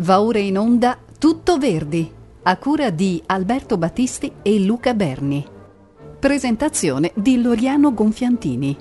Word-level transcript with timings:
Va 0.00 0.20
ora 0.20 0.38
in 0.38 0.58
onda 0.58 0.98
Tutto 1.18 1.56
Verdi, 1.56 2.12
a 2.42 2.58
cura 2.58 2.90
di 2.90 3.22
Alberto 3.24 3.78
Battisti 3.78 4.30
e 4.42 4.60
Luca 4.60 4.92
Berni. 4.92 5.42
Presentazione 6.18 7.12
di 7.14 7.40
Loriano 7.40 7.94
Gonfiantini. 7.94 8.76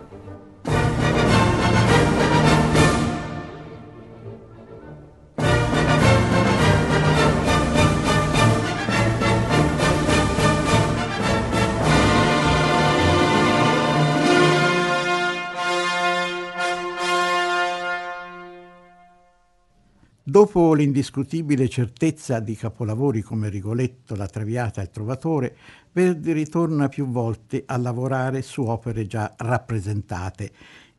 Dopo 20.36 20.74
l'indiscutibile 20.74 21.70
certezza 21.70 22.42
di 22.42 22.58
capolavori 22.58 23.22
come 23.22 23.48
Rigoletto, 23.48 24.18
La 24.18 24.28
Traviata 24.28 24.82
e 24.82 24.84
Il 24.84 24.90
Trovatore, 24.90 25.56
Verdi 25.94 26.34
ritorna 26.34 26.90
più 26.90 27.08
volte 27.08 27.64
a 27.66 27.78
lavorare 27.78 28.42
su 28.42 28.64
opere 28.64 29.08
già 29.08 29.34
rappresentate, 29.38 30.52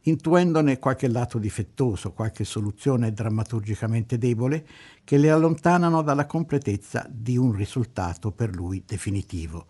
intuendone 0.05 0.79
qualche 0.79 1.09
lato 1.09 1.37
difettoso, 1.37 2.13
qualche 2.13 2.45
soluzione 2.45 3.13
drammaturgicamente 3.13 4.17
debole, 4.17 4.67
che 5.05 5.19
le 5.19 5.31
allontanano 5.31 6.01
dalla 6.01 6.25
completezza 6.25 7.07
di 7.07 7.37
un 7.37 7.53
risultato 7.53 8.33
per 8.33 8.55
lui 8.55 8.85
definitivo. 8.87 9.67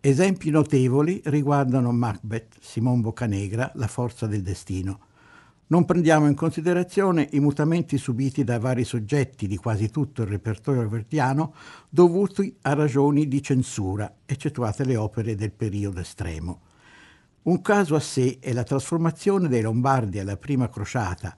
Esempi 0.00 0.48
notevoli 0.48 1.20
riguardano 1.26 1.92
Macbeth, 1.92 2.56
Simon 2.60 3.02
Boccanegra, 3.02 3.72
La 3.74 3.88
forza 3.88 4.26
del 4.26 4.40
destino, 4.40 5.03
non 5.66 5.86
prendiamo 5.86 6.26
in 6.26 6.34
considerazione 6.34 7.28
i 7.32 7.40
mutamenti 7.40 7.96
subiti 7.96 8.44
da 8.44 8.58
vari 8.58 8.84
soggetti 8.84 9.46
di 9.46 9.56
quasi 9.56 9.90
tutto 9.90 10.22
il 10.22 10.28
repertorio 10.28 10.86
verdiano 10.88 11.54
dovuti 11.88 12.54
a 12.62 12.74
ragioni 12.74 13.26
di 13.28 13.42
censura, 13.42 14.12
eccettuate 14.26 14.84
le 14.84 14.96
opere 14.96 15.34
del 15.34 15.52
periodo 15.52 16.00
estremo. 16.00 16.60
Un 17.44 17.62
caso 17.62 17.94
a 17.94 18.00
sé 18.00 18.38
è 18.40 18.52
la 18.52 18.62
trasformazione 18.62 19.48
dei 19.48 19.62
Lombardi 19.62 20.18
alla 20.18 20.36
prima 20.36 20.68
crociata, 20.68 21.34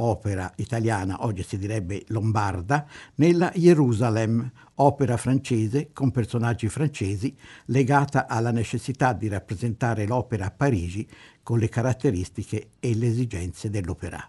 opera 0.00 0.52
italiana, 0.56 1.24
oggi 1.24 1.42
si 1.42 1.58
direbbe 1.58 2.04
lombarda, 2.08 2.86
nella 3.16 3.50
Jerusalem, 3.54 4.50
opera 4.76 5.16
francese 5.16 5.90
con 5.92 6.10
personaggi 6.10 6.68
francesi, 6.68 7.36
legata 7.66 8.28
alla 8.28 8.52
necessità 8.52 9.12
di 9.12 9.28
rappresentare 9.28 10.06
l'opera 10.06 10.46
a 10.46 10.50
Parigi 10.50 11.08
con 11.48 11.58
le 11.58 11.70
caratteristiche 11.70 12.72
e 12.78 12.94
le 12.94 13.06
esigenze 13.06 13.70
dell'opera. 13.70 14.22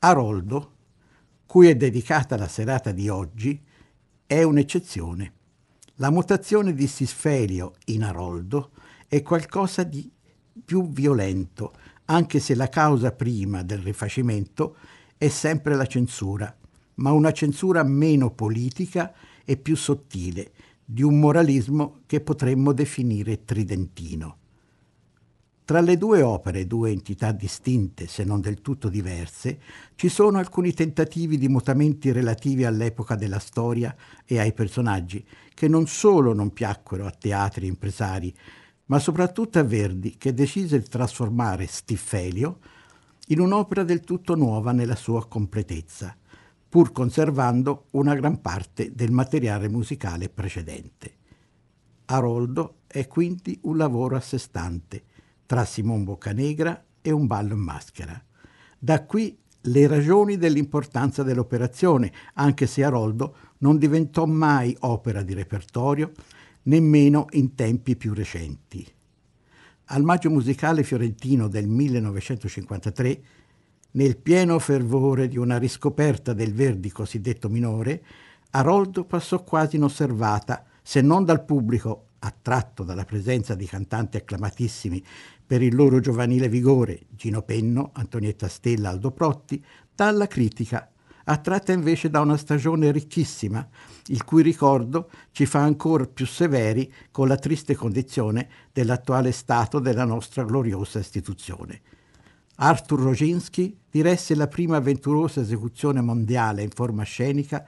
Aroldo, 0.00 0.72
cui 1.46 1.68
è 1.68 1.74
dedicata 1.74 2.36
la 2.36 2.48
serata 2.48 2.92
di 2.92 3.08
oggi, 3.08 3.58
è 4.26 4.42
un'eccezione. 4.42 5.32
La 5.94 6.10
mutazione 6.10 6.74
di 6.74 6.86
Sisfelio 6.86 7.76
in 7.86 8.02
Aroldo 8.02 8.72
è 9.08 9.22
qualcosa 9.22 9.84
di 9.84 10.06
più 10.62 10.90
violento, 10.90 11.72
anche 12.04 12.38
se 12.38 12.54
la 12.54 12.68
causa 12.68 13.10
prima 13.12 13.62
del 13.62 13.78
rifacimento 13.78 14.76
è 15.16 15.28
sempre 15.28 15.76
la 15.76 15.86
censura, 15.86 16.54
ma 16.96 17.10
una 17.12 17.32
censura 17.32 17.82
meno 17.82 18.32
politica 18.32 19.14
e 19.46 19.56
più 19.56 19.76
sottile, 19.76 20.52
di 20.84 21.02
un 21.02 21.18
moralismo 21.18 22.00
che 22.04 22.20
potremmo 22.20 22.74
definire 22.74 23.46
tridentino. 23.46 24.40
Tra 25.64 25.80
le 25.80 25.96
due 25.96 26.22
opere, 26.22 26.66
due 26.66 26.90
entità 26.90 27.30
distinte 27.30 28.08
se 28.08 28.24
non 28.24 28.40
del 28.40 28.60
tutto 28.60 28.88
diverse, 28.88 29.60
ci 29.94 30.08
sono 30.08 30.38
alcuni 30.38 30.72
tentativi 30.72 31.38
di 31.38 31.48
mutamenti 31.48 32.10
relativi 32.10 32.64
all'epoca 32.64 33.14
della 33.14 33.38
storia 33.38 33.94
e 34.24 34.40
ai 34.40 34.52
personaggi, 34.52 35.24
che 35.54 35.68
non 35.68 35.86
solo 35.86 36.32
non 36.32 36.52
piacquero 36.52 37.06
a 37.06 37.14
teatri 37.16 37.68
impresari, 37.68 38.34
ma 38.86 38.98
soprattutto 38.98 39.60
a 39.60 39.62
Verdi, 39.62 40.16
che 40.18 40.34
decise 40.34 40.80
di 40.80 40.88
trasformare 40.88 41.66
Stiffelio 41.66 42.58
in 43.28 43.38
un'opera 43.38 43.84
del 43.84 44.00
tutto 44.00 44.34
nuova 44.34 44.72
nella 44.72 44.96
sua 44.96 45.28
completezza, 45.28 46.16
pur 46.68 46.90
conservando 46.90 47.86
una 47.92 48.16
gran 48.16 48.40
parte 48.40 48.92
del 48.92 49.12
materiale 49.12 49.68
musicale 49.68 50.28
precedente. 50.28 51.14
Aroldo 52.06 52.78
è 52.88 53.06
quindi 53.06 53.58
un 53.62 53.76
lavoro 53.76 54.16
a 54.16 54.20
sé 54.20 54.38
stante, 54.38 55.04
tra 55.52 55.66
Simon 55.66 56.02
Boccanegra 56.02 56.82
e 57.02 57.10
un 57.10 57.26
ballo 57.26 57.52
in 57.52 57.60
maschera. 57.60 58.18
Da 58.78 59.04
qui 59.04 59.38
le 59.60 59.86
ragioni 59.86 60.38
dell'importanza 60.38 61.22
dell'operazione, 61.22 62.10
anche 62.36 62.66
se 62.66 62.82
Aroldo 62.82 63.36
non 63.58 63.76
diventò 63.76 64.24
mai 64.24 64.74
opera 64.80 65.20
di 65.20 65.34
repertorio, 65.34 66.12
nemmeno 66.62 67.26
in 67.32 67.54
tempi 67.54 67.96
più 67.96 68.14
recenti. 68.14 68.90
Al 69.88 70.02
Maggio 70.02 70.30
Musicale 70.30 70.84
Fiorentino 70.84 71.48
del 71.48 71.68
1953, 71.68 73.22
nel 73.90 74.16
pieno 74.16 74.58
fervore 74.58 75.28
di 75.28 75.36
una 75.36 75.58
riscoperta 75.58 76.32
del 76.32 76.54
Verdi 76.54 76.90
cosiddetto 76.90 77.50
minore, 77.50 78.02
Aroldo 78.52 79.04
passò 79.04 79.44
quasi 79.44 79.76
inosservata, 79.76 80.64
se 80.80 81.02
non 81.02 81.26
dal 81.26 81.44
pubblico, 81.44 82.06
attratto 82.24 82.84
dalla 82.84 83.04
presenza 83.04 83.54
di 83.54 83.66
cantanti 83.66 84.16
acclamatissimi 84.16 85.02
per 85.46 85.62
il 85.62 85.74
loro 85.74 86.00
giovanile 86.00 86.48
vigore, 86.48 87.06
Gino 87.10 87.42
Penno, 87.42 87.90
Antonietta 87.94 88.48
Stella, 88.48 88.90
Aldo 88.90 89.10
Protti, 89.10 89.62
dalla 89.94 90.26
critica 90.26 90.92
attratta 91.24 91.72
invece 91.72 92.10
da 92.10 92.20
una 92.20 92.36
stagione 92.36 92.90
ricchissima, 92.90 93.66
il 94.06 94.24
cui 94.24 94.42
ricordo 94.42 95.10
ci 95.30 95.46
fa 95.46 95.60
ancora 95.60 96.06
più 96.06 96.26
severi 96.26 96.92
con 97.10 97.28
la 97.28 97.36
triste 97.36 97.74
condizione 97.74 98.48
dell'attuale 98.72 99.32
stato 99.32 99.78
della 99.78 100.04
nostra 100.04 100.42
gloriosa 100.44 100.98
istituzione. 100.98 101.80
Arthur 102.56 103.00
Roginski 103.00 103.76
diresse 103.90 104.34
la 104.34 104.46
prima 104.46 104.76
avventurosa 104.76 105.40
esecuzione 105.40 106.00
mondiale 106.00 106.62
in 106.62 106.70
forma 106.70 107.02
scenica 107.02 107.64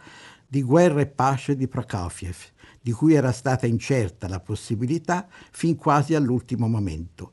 di 0.47 0.63
Guerra 0.63 1.01
e 1.01 1.07
pace 1.07 1.57
di 1.57 1.67
Prokofiev, 1.67 2.37
di 2.81 2.93
cui 2.93 3.15
era 3.15 3.33
stata 3.33 3.67
incerta 3.67 4.29
la 4.29 4.41
possibilità 4.41 5.27
fin 5.51 5.75
quasi 5.75 6.15
all'ultimo 6.15 6.69
momento, 6.69 7.33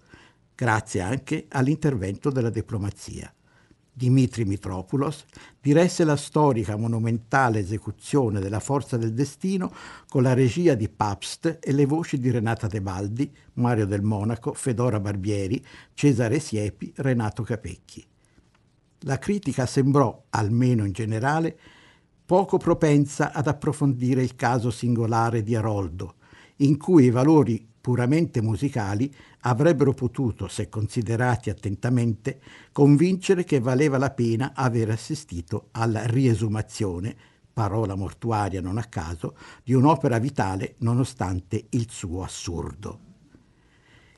grazie 0.61 1.01
anche 1.01 1.47
all'intervento 1.49 2.29
della 2.29 2.51
diplomazia. 2.51 3.33
Dimitri 3.91 4.45
Mitropoulos, 4.45 5.25
diresse 5.59 6.03
la 6.03 6.15
storica 6.15 6.75
monumentale 6.75 7.57
esecuzione 7.57 8.39
della 8.39 8.59
Forza 8.59 8.95
del 8.95 9.11
Destino 9.11 9.73
con 10.07 10.21
la 10.21 10.35
regia 10.35 10.75
di 10.75 10.87
Pabst 10.87 11.57
e 11.59 11.71
le 11.71 11.87
voci 11.87 12.19
di 12.19 12.29
Renata 12.29 12.67
Tebaldi, 12.67 13.35
Mario 13.53 13.87
del 13.87 14.03
Monaco, 14.03 14.53
Fedora 14.53 14.99
Barbieri, 14.99 15.65
Cesare 15.95 16.37
Siepi, 16.37 16.93
Renato 16.97 17.41
Capecchi. 17.41 18.05
La 18.99 19.17
critica 19.17 19.65
sembrò, 19.65 20.25
almeno 20.29 20.85
in 20.85 20.91
generale, 20.91 21.57
poco 22.23 22.59
propensa 22.59 23.33
ad 23.33 23.47
approfondire 23.47 24.21
il 24.21 24.35
caso 24.35 24.69
singolare 24.69 25.41
di 25.41 25.55
Aroldo, 25.55 26.17
in 26.57 26.77
cui 26.77 27.05
i 27.05 27.09
valori 27.09 27.67
puramente 27.81 28.43
musicali 28.43 29.11
avrebbero 29.41 29.93
potuto, 29.93 30.47
se 30.47 30.69
considerati 30.69 31.49
attentamente, 31.49 32.41
convincere 32.71 33.43
che 33.43 33.59
valeva 33.59 33.97
la 33.97 34.11
pena 34.11 34.51
aver 34.53 34.89
assistito 34.89 35.69
alla 35.71 36.05
riesumazione, 36.05 37.15
parola 37.51 37.95
mortuaria 37.95 38.61
non 38.61 38.77
a 38.77 38.85
caso, 38.85 39.35
di 39.63 39.73
un'opera 39.73 40.19
vitale 40.19 40.75
nonostante 40.79 41.65
il 41.69 41.89
suo 41.89 42.23
assurdo. 42.23 43.09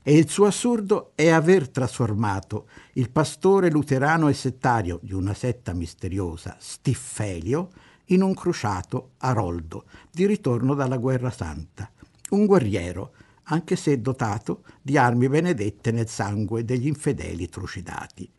E 0.05 0.17
il 0.17 0.29
suo 0.29 0.45
assurdo 0.45 1.13
è 1.15 1.29
aver 1.29 1.69
trasformato 1.69 2.67
il 2.93 3.09
pastore 3.09 3.71
luterano 3.71 4.27
e 4.27 4.33
settario 4.33 4.99
di 5.01 5.13
una 5.13 5.33
setta 5.33 5.73
misteriosa, 5.73 6.57
Stiffelio, 6.59 7.69
in 8.07 8.21
un 8.21 8.33
crociato 8.33 9.11
Aroldo, 9.19 9.85
di 10.11 10.25
ritorno 10.25 10.73
dalla 10.73 10.97
guerra 10.97 11.31
santa, 11.31 11.89
un 12.31 12.45
guerriero, 12.45 13.13
anche 13.43 13.75
se 13.75 13.99
dotato 13.99 14.63
di 14.81 14.97
armi 14.97 15.27
benedette 15.27 15.91
nel 15.91 16.07
sangue 16.07 16.63
degli 16.63 16.87
infedeli 16.87 17.49
trucidati. 17.49 18.29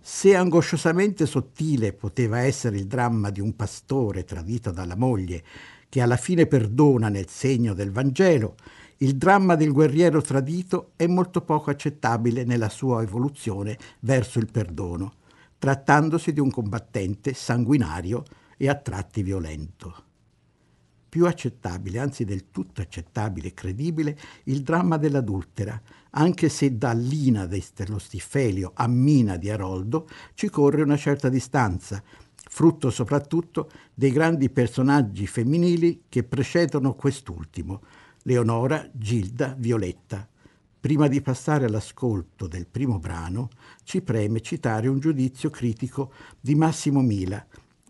Se 0.00 0.34
angosciosamente 0.34 1.26
sottile 1.26 1.92
poteva 1.92 2.38
essere 2.40 2.76
il 2.76 2.86
dramma 2.86 3.30
di 3.30 3.40
un 3.40 3.54
pastore 3.56 4.24
tradito 4.24 4.70
dalla 4.70 4.96
moglie, 4.96 5.42
che 5.88 6.00
alla 6.00 6.16
fine 6.16 6.46
perdona 6.46 7.08
nel 7.08 7.28
segno 7.28 7.74
del 7.74 7.90
Vangelo, 7.90 8.56
il 8.98 9.16
dramma 9.16 9.54
del 9.54 9.72
guerriero 9.72 10.20
tradito 10.20 10.92
è 10.96 11.06
molto 11.06 11.42
poco 11.42 11.70
accettabile 11.70 12.44
nella 12.44 12.68
sua 12.68 13.02
evoluzione 13.02 13.78
verso 14.00 14.38
il 14.38 14.50
perdono, 14.50 15.14
trattandosi 15.58 16.32
di 16.32 16.40
un 16.40 16.50
combattente 16.50 17.32
sanguinario 17.32 18.24
e 18.56 18.68
a 18.68 18.74
tratti 18.74 19.22
violento 19.22 20.06
più 21.08 21.26
accettabile, 21.26 21.98
anzi 21.98 22.24
del 22.24 22.50
tutto 22.50 22.80
accettabile 22.80 23.48
e 23.48 23.54
credibile, 23.54 24.18
il 24.44 24.62
dramma 24.62 24.96
dell'adultera, 24.96 25.80
anche 26.10 26.48
se 26.48 26.76
da 26.76 26.92
Lina 26.92 27.46
dello 27.46 27.98
Stiffelio 27.98 28.72
a 28.74 28.86
Mina 28.86 29.36
di 29.36 29.50
Aroldo 29.50 30.08
ci 30.34 30.50
corre 30.50 30.82
una 30.82 30.96
certa 30.96 31.28
distanza, 31.28 32.02
frutto 32.50 32.90
soprattutto 32.90 33.70
dei 33.94 34.10
grandi 34.10 34.50
personaggi 34.50 35.26
femminili 35.26 36.04
che 36.08 36.24
precedono 36.24 36.94
quest'ultimo, 36.94 37.82
Leonora, 38.22 38.88
Gilda, 38.92 39.54
Violetta. 39.58 40.28
Prima 40.80 41.08
di 41.08 41.20
passare 41.20 41.64
all'ascolto 41.64 42.46
del 42.46 42.66
primo 42.66 42.98
brano, 42.98 43.48
ci 43.82 44.00
preme 44.00 44.40
citare 44.40 44.88
un 44.88 45.00
giudizio 45.00 45.50
critico 45.50 46.12
di 46.40 46.54
Massimo 46.54 47.00
Mila, 47.00 47.44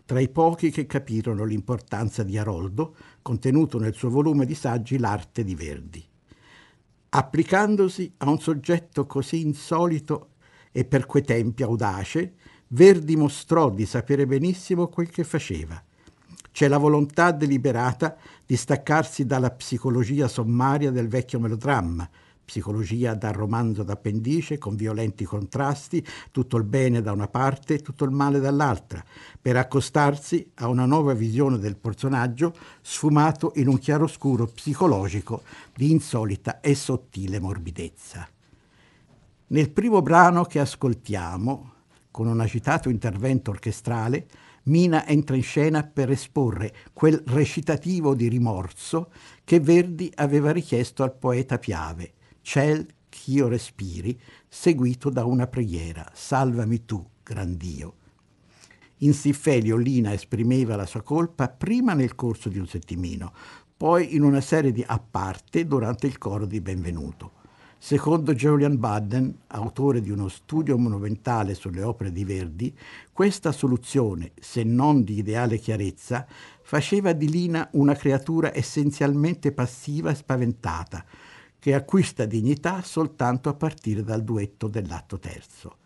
tra 0.05 0.19
i 0.19 0.29
pochi 0.29 0.71
che 0.71 0.87
capirono 0.87 1.43
l'importanza 1.43 2.23
di 2.23 2.35
Aroldo, 2.35 2.95
contenuto 3.21 3.79
nel 3.79 3.93
suo 3.93 4.09
volume 4.09 4.45
di 4.45 4.55
saggi 4.55 4.97
L'arte 4.97 5.43
di 5.43 5.55
Verdi. 5.55 6.03
Applicandosi 7.09 8.13
a 8.17 8.29
un 8.29 8.39
soggetto 8.39 9.05
così 9.05 9.41
insolito 9.41 10.33
e 10.71 10.85
per 10.85 11.05
quei 11.05 11.23
tempi 11.23 11.63
audace, 11.63 12.35
Verdi 12.67 13.15
mostrò 13.15 13.71
di 13.71 13.85
sapere 13.85 14.27
benissimo 14.27 14.87
quel 14.87 15.09
che 15.09 15.23
faceva. 15.23 15.83
C'è 16.51 16.67
la 16.67 16.77
volontà 16.77 17.31
deliberata 17.31 18.15
di 18.45 18.55
staccarsi 18.55 19.25
dalla 19.25 19.51
psicologia 19.51 20.27
sommaria 20.27 20.91
del 20.91 21.07
vecchio 21.07 21.39
melodramma, 21.39 22.09
psicologia 22.49 23.13
da 23.13 23.29
romanzo 23.29 23.83
d'appendice 23.83 24.57
con 24.57 24.75
violenti 24.75 25.23
contrasti, 25.23 26.03
tutto 26.31 26.57
il 26.57 26.63
bene 26.63 26.99
da 27.03 27.11
una 27.11 27.27
parte 27.27 27.75
e 27.75 27.79
tutto 27.79 28.05
il 28.05 28.09
male 28.09 28.39
dall'altra, 28.39 29.05
per 29.39 29.55
accostarsi 29.55 30.49
a 30.55 30.67
una 30.67 30.85
nuova 30.85 31.13
visione 31.13 31.59
del 31.59 31.77
personaggio 31.77 32.55
sfumato 32.81 33.51
in 33.57 33.67
un 33.67 33.77
chiaroscuro 33.77 34.47
psicologico 34.47 35.43
di 35.75 35.91
insolita 35.91 36.59
e 36.59 36.73
sottile 36.73 37.39
morbidezza. 37.39 38.27
Nel 39.47 39.69
primo 39.69 40.01
brano 40.01 40.43
che 40.45 40.59
ascoltiamo, 40.59 41.73
con 42.09 42.25
un 42.25 42.39
agitato 42.39 42.89
intervento 42.89 43.51
orchestrale, 43.51 44.25
Mina 44.63 45.07
entra 45.07 45.35
in 45.35 45.41
scena 45.41 45.83
per 45.83 46.11
esporre 46.11 46.73
quel 46.93 47.23
recitativo 47.27 48.13
di 48.13 48.27
rimorso 48.27 49.11
che 49.43 49.59
Verdi 49.59 50.11
aveva 50.15 50.51
richiesto 50.51 51.01
al 51.01 51.15
poeta 51.15 51.57
Piave, 51.57 52.13
Ciel 52.51 52.83
ch'io 53.09 53.47
respiri, 53.47 54.19
seguito 54.47 55.11
da 55.11 55.23
una 55.23 55.45
preghiera, 55.45 56.09
Salvami 56.15 56.83
tu, 56.83 57.07
gran 57.21 57.55
Dio. 57.55 57.93
In 59.01 59.13
Siffelio 59.13 59.77
Lina 59.77 60.13
esprimeva 60.13 60.75
la 60.75 60.87
sua 60.87 61.03
colpa 61.03 61.47
prima 61.47 61.93
nel 61.93 62.15
corso 62.15 62.49
di 62.49 62.57
un 62.57 62.65
settimino, 62.65 63.31
poi 63.77 64.15
in 64.15 64.23
una 64.23 64.41
serie 64.41 64.71
di 64.71 64.83
a 64.83 64.97
parte 64.97 65.67
durante 65.67 66.07
il 66.07 66.17
coro 66.17 66.47
di 66.47 66.59
Benvenuto. 66.59 67.33
Secondo 67.77 68.33
Julian 68.33 68.79
Budden, 68.79 69.41
autore 69.49 70.01
di 70.01 70.09
uno 70.09 70.27
studio 70.27 70.75
monumentale 70.75 71.53
sulle 71.53 71.83
opere 71.83 72.11
di 72.11 72.23
Verdi, 72.23 72.75
questa 73.13 73.51
soluzione, 73.51 74.31
se 74.39 74.63
non 74.63 75.03
di 75.03 75.19
ideale 75.19 75.59
chiarezza, 75.59 76.25
faceva 76.63 77.13
di 77.13 77.29
Lina 77.29 77.69
una 77.73 77.93
creatura 77.93 78.51
essenzialmente 78.55 79.51
passiva 79.51 80.09
e 80.09 80.15
spaventata, 80.15 81.05
che 81.59 81.73
acquista 81.73 82.25
dignità 82.25 82.81
soltanto 82.81 83.49
a 83.49 83.53
partire 83.53 84.03
dal 84.03 84.23
duetto 84.23 84.67
dell'atto 84.67 85.19
terzo. 85.19 85.77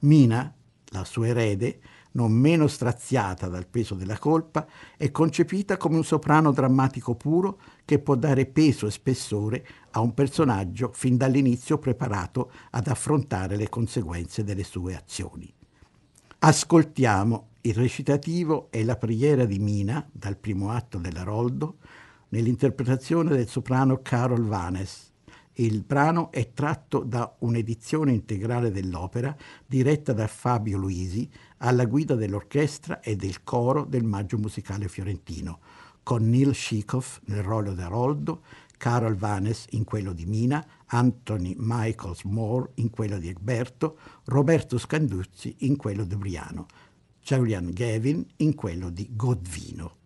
Mina, 0.00 0.52
la 0.90 1.04
sua 1.04 1.28
erede, 1.28 1.80
non 2.12 2.32
meno 2.32 2.66
straziata 2.66 3.48
dal 3.48 3.66
peso 3.66 3.94
della 3.94 4.18
colpa, 4.18 4.66
è 4.96 5.10
concepita 5.10 5.76
come 5.76 5.96
un 5.96 6.04
soprano 6.04 6.50
drammatico 6.50 7.14
puro 7.14 7.60
che 7.84 7.98
può 7.98 8.14
dare 8.14 8.46
peso 8.46 8.86
e 8.86 8.90
spessore 8.90 9.66
a 9.90 10.00
un 10.00 10.14
personaggio 10.14 10.90
fin 10.92 11.16
dall'inizio 11.16 11.78
preparato 11.78 12.50
ad 12.70 12.88
affrontare 12.88 13.56
le 13.56 13.68
conseguenze 13.68 14.42
delle 14.42 14.64
sue 14.64 14.96
azioni. 14.96 15.52
Ascoltiamo 16.40 17.48
il 17.62 17.74
recitativo 17.74 18.68
e 18.70 18.84
la 18.84 18.96
preghiera 18.96 19.44
di 19.44 19.58
Mina 19.58 20.08
dal 20.10 20.36
primo 20.36 20.70
atto 20.70 20.98
dell'Aroldo 20.98 21.76
nell'interpretazione 22.28 23.30
del 23.30 23.48
soprano 23.48 24.00
Carol 24.02 24.44
Vanes 24.44 25.07
il 25.60 25.82
brano 25.82 26.30
è 26.30 26.52
tratto 26.52 27.02
da 27.02 27.34
un'edizione 27.40 28.12
integrale 28.12 28.70
dell'opera 28.70 29.36
diretta 29.66 30.12
da 30.12 30.26
Fabio 30.28 30.78
Luisi 30.78 31.28
alla 31.58 31.84
guida 31.84 32.14
dell'orchestra 32.14 33.00
e 33.00 33.16
del 33.16 33.42
coro 33.42 33.84
del 33.84 34.04
Maggio 34.04 34.38
Musicale 34.38 34.88
Fiorentino, 34.88 35.58
con 36.04 36.28
Neil 36.28 36.54
Shikoff 36.54 37.20
nel 37.24 37.42
ruolo 37.42 37.74
di 37.74 37.80
Aroldo, 37.80 38.42
Carol 38.76 39.16
Vanes 39.16 39.66
in 39.70 39.82
quello 39.82 40.12
di 40.12 40.26
Mina, 40.26 40.64
Anthony 40.86 41.56
Michaels 41.58 42.22
Moore 42.22 42.70
in 42.74 42.90
quello 42.90 43.18
di 43.18 43.28
Egberto, 43.28 43.98
Roberto 44.26 44.78
Scanduzzi 44.78 45.56
in 45.60 45.76
quello 45.76 46.04
di 46.04 46.14
Briano, 46.14 46.66
Julian 47.20 47.70
Gavin 47.72 48.24
in 48.36 48.54
quello 48.54 48.90
di 48.90 49.08
Godvino. 49.10 49.96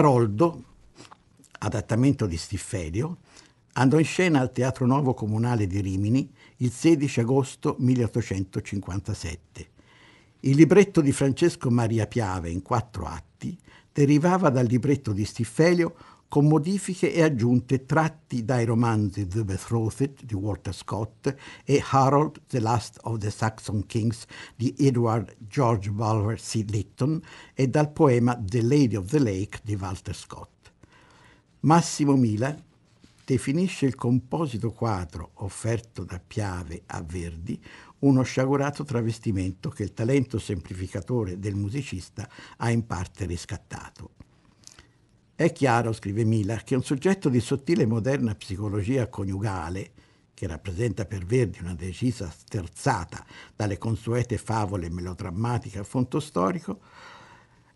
Aroldo, 0.00 0.64
adattamento 1.58 2.24
di 2.24 2.38
Stiffelio, 2.38 3.18
andò 3.74 3.98
in 3.98 4.04
scena 4.06 4.40
al 4.40 4.50
Teatro 4.50 4.86
Nuovo 4.86 5.12
Comunale 5.12 5.66
di 5.66 5.80
Rimini 5.80 6.32
il 6.58 6.70
16 6.70 7.20
agosto 7.20 7.76
1857. 7.78 9.68
Il 10.40 10.56
libretto 10.56 11.02
di 11.02 11.12
Francesco 11.12 11.70
Maria 11.70 12.06
Piave 12.06 12.48
in 12.48 12.62
quattro 12.62 13.04
atti 13.04 13.54
derivava 13.92 14.48
dal 14.48 14.64
libretto 14.64 15.12
di 15.12 15.26
Stiffelio 15.26 15.94
con 16.30 16.46
modifiche 16.46 17.12
e 17.12 17.24
aggiunte 17.24 17.84
tratti 17.84 18.44
dai 18.44 18.64
romanzi 18.64 19.26
The 19.26 19.44
Betrothed 19.44 20.22
di 20.22 20.34
Walter 20.34 20.72
Scott 20.72 21.34
e 21.64 21.82
Harold, 21.90 22.42
The 22.46 22.60
Last 22.60 23.00
of 23.02 23.18
the 23.18 23.32
Saxon 23.32 23.84
Kings 23.84 24.26
di 24.54 24.72
Edward 24.78 25.34
George 25.48 25.90
Bulwer 25.90 26.38
C. 26.38 26.64
Lytton 26.68 27.20
e 27.52 27.66
dal 27.66 27.90
poema 27.90 28.40
The 28.40 28.62
Lady 28.62 28.94
of 28.94 29.08
the 29.08 29.18
Lake 29.18 29.58
di 29.64 29.74
Walter 29.74 30.14
Scott. 30.14 30.70
Massimo 31.62 32.14
Mila 32.14 32.56
definisce 33.24 33.86
il 33.86 33.96
composito 33.96 34.70
quadro 34.70 35.32
offerto 35.34 36.04
da 36.04 36.22
Piave 36.24 36.82
a 36.86 37.02
Verdi 37.02 37.60
uno 38.00 38.22
sciagurato 38.22 38.84
travestimento 38.84 39.68
che 39.68 39.82
il 39.82 39.92
talento 39.92 40.38
semplificatore 40.38 41.40
del 41.40 41.56
musicista 41.56 42.30
ha 42.58 42.70
in 42.70 42.86
parte 42.86 43.26
riscattato. 43.26 44.29
È 45.40 45.52
chiaro, 45.52 45.94
scrive 45.94 46.22
Miller, 46.24 46.64
che 46.64 46.74
un 46.74 46.82
soggetto 46.82 47.30
di 47.30 47.40
sottile 47.40 47.84
e 47.84 47.86
moderna 47.86 48.34
psicologia 48.34 49.08
coniugale, 49.08 49.90
che 50.34 50.46
rappresenta 50.46 51.06
per 51.06 51.24
Verdi 51.24 51.60
una 51.62 51.74
decisa 51.74 52.28
sterzata 52.28 53.24
dalle 53.56 53.78
consuete 53.78 54.36
favole 54.36 54.90
melodrammatiche 54.90 55.78
a 55.78 55.82
fonto 55.82 56.20
storico, 56.20 56.80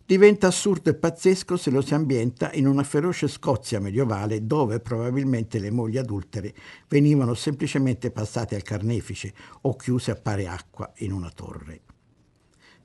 diventa 0.05 0.45
assurdo 0.45 0.91
e 0.91 0.93
pazzesco 0.93 1.57
se 1.57 1.71
lo 1.71 1.81
si 1.81 1.95
ambienta 1.95 2.53
in 2.53 2.67
una 2.67 2.83
feroce 2.83 3.27
Scozia 3.27 3.79
medievale 3.79 4.45
dove 4.45 4.79
probabilmente 4.79 5.57
le 5.57 5.71
mogli 5.71 5.97
adultere 5.97 6.53
venivano 6.87 7.33
semplicemente 7.33 8.11
passate 8.11 8.53
al 8.53 8.61
carnefice 8.61 9.33
o 9.61 9.75
chiuse 9.75 10.11
a 10.11 10.15
pare 10.15 10.45
acqua 10.45 10.93
in 10.97 11.11
una 11.11 11.31
torre. 11.31 11.81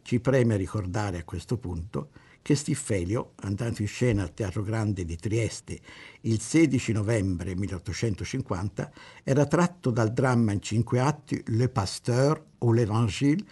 Ci 0.00 0.20
preme 0.20 0.56
ricordare 0.56 1.18
a 1.18 1.24
questo 1.24 1.58
punto 1.58 2.08
che 2.42 2.54
Stiffelio, 2.54 3.32
andato 3.36 3.82
in 3.82 3.88
scena 3.88 4.22
al 4.22 4.34
Teatro 4.34 4.62
Grande 4.62 5.04
di 5.04 5.16
Trieste 5.16 5.80
il 6.22 6.40
16 6.40 6.92
novembre 6.92 7.54
1850, 7.54 8.92
era 9.22 9.46
tratto 9.46 9.90
dal 9.90 10.12
dramma 10.12 10.52
in 10.52 10.62
cinque 10.62 11.00
atti 11.00 11.42
Le 11.46 11.68
Pasteur 11.68 12.42
ou 12.58 12.72
l'Évangile 12.72 13.44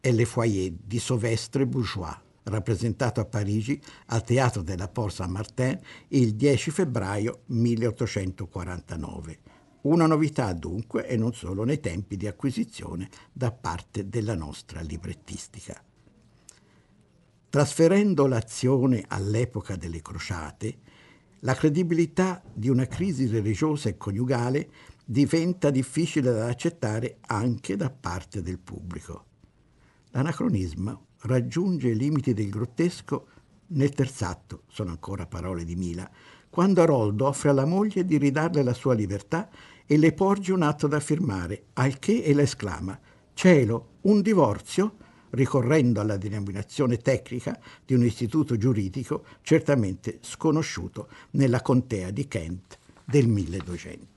e 0.00 0.12
Le 0.12 0.24
Foyer 0.24 0.72
di 0.72 0.98
Sauvestre 0.98 1.66
Bourgeois, 1.66 2.16
rappresentato 2.44 3.20
a 3.20 3.24
Parigi 3.24 3.80
al 4.06 4.24
Teatro 4.24 4.62
della 4.62 4.88
Porte 4.88 5.16
Saint-Martin 5.16 5.78
il 6.08 6.34
10 6.34 6.70
febbraio 6.70 7.42
1849. 7.46 9.38
Una 9.82 10.06
novità 10.06 10.52
dunque 10.54 11.06
e 11.06 11.16
non 11.16 11.34
solo 11.34 11.64
nei 11.64 11.78
tempi 11.78 12.16
di 12.16 12.26
acquisizione 12.26 13.08
da 13.32 13.52
parte 13.52 14.08
della 14.08 14.34
nostra 14.34 14.80
librettistica. 14.80 15.82
Trasferendo 17.54 18.26
l'azione 18.26 19.04
all'epoca 19.06 19.76
delle 19.76 20.02
crociate, 20.02 20.76
la 21.42 21.54
credibilità 21.54 22.42
di 22.52 22.68
una 22.68 22.86
crisi 22.86 23.28
religiosa 23.28 23.88
e 23.88 23.96
coniugale 23.96 24.68
diventa 25.04 25.70
difficile 25.70 26.32
da 26.32 26.48
accettare 26.48 27.18
anche 27.20 27.76
da 27.76 27.90
parte 27.90 28.42
del 28.42 28.58
pubblico. 28.58 29.26
L'anacronismo 30.10 31.06
raggiunge 31.20 31.90
i 31.90 31.96
limiti 31.96 32.34
del 32.34 32.50
grottesco 32.50 33.28
nel 33.68 33.90
terzatto, 33.90 34.62
sono 34.66 34.90
ancora 34.90 35.26
parole 35.26 35.62
di 35.62 35.76
Mila, 35.76 36.10
quando 36.50 36.82
Aroldo 36.82 37.28
offre 37.28 37.50
alla 37.50 37.66
moglie 37.66 38.04
di 38.04 38.18
ridarle 38.18 38.64
la 38.64 38.74
sua 38.74 38.94
libertà 38.94 39.48
e 39.86 39.96
le 39.96 40.12
porge 40.12 40.52
un 40.52 40.62
atto 40.62 40.88
da 40.88 40.98
firmare, 40.98 41.66
al 41.74 42.00
che 42.00 42.24
ella 42.24 42.42
esclama 42.42 42.98
Cielo, 43.32 43.98
un 44.02 44.22
divorzio? 44.22 44.96
Ricorrendo 45.34 46.00
alla 46.00 46.16
denominazione 46.16 46.96
tecnica 46.98 47.58
di 47.84 47.94
un 47.94 48.04
istituto 48.04 48.56
giuridico 48.56 49.24
certamente 49.42 50.18
sconosciuto 50.22 51.08
nella 51.32 51.60
contea 51.60 52.10
di 52.10 52.26
Kent 52.26 52.78
del 53.04 53.28
1200. 53.28 54.12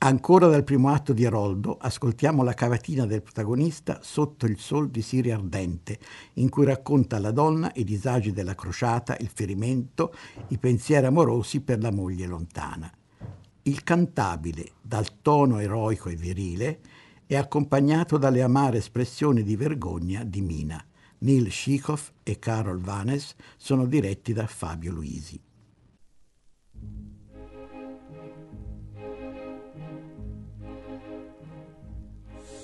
Ancora 0.00 0.46
dal 0.46 0.62
primo 0.62 0.90
atto 0.90 1.12
di 1.12 1.26
Aroldo 1.26 1.76
ascoltiamo 1.76 2.44
la 2.44 2.54
cavatina 2.54 3.04
del 3.04 3.20
protagonista 3.20 3.98
Sotto 4.00 4.46
il 4.46 4.56
sol 4.56 4.90
di 4.90 5.02
Siria 5.02 5.34
ardente, 5.34 5.98
in 6.34 6.48
cui 6.50 6.64
racconta 6.64 7.16
alla 7.16 7.32
donna 7.32 7.68
i 7.74 7.82
disagi 7.82 8.30
della 8.30 8.54
crociata, 8.54 9.16
il 9.18 9.28
ferimento, 9.28 10.14
i 10.48 10.58
pensieri 10.58 11.06
amorosi 11.06 11.62
per 11.62 11.80
la 11.82 11.90
moglie 11.90 12.26
lontana. 12.26 12.88
Il 13.62 13.82
cantabile, 13.82 14.70
dal 14.80 15.20
tono 15.20 15.58
eroico 15.58 16.10
e 16.10 16.14
virile, 16.14 16.78
è 17.28 17.36
accompagnato 17.36 18.16
dalle 18.16 18.40
amare 18.40 18.78
espressioni 18.78 19.42
di 19.42 19.54
vergogna 19.54 20.24
di 20.24 20.40
Mina. 20.40 20.82
Neil 21.18 21.52
Shikoff 21.52 22.12
e 22.22 22.38
Carol 22.38 22.80
Vanes 22.80 23.34
sono 23.58 23.84
diretti 23.84 24.32
da 24.32 24.46
Fabio 24.46 24.92
Luisi. 24.92 25.38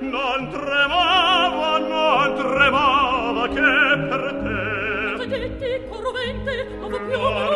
non 0.00 0.48
tremava, 0.50 1.78
non 1.78 2.34
tremava 2.34 3.48
che 3.48 3.98
per 4.08 4.22
te. 4.42 5.86
Corrovente, 5.88 6.68
non 6.78 6.90
più 6.90 7.49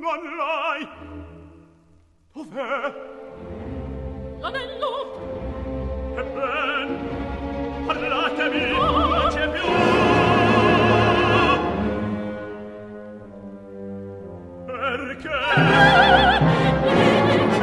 non 0.00 0.20
l'hai. 0.36 0.88
Dov'è? 2.32 3.16
l'anello 4.40 4.90
ebben 6.16 6.88
parlatemi 7.86 8.72
oh! 8.72 9.08
non 9.08 9.28
c'è 9.28 9.48
più. 9.50 9.66
Perché? 14.66 15.38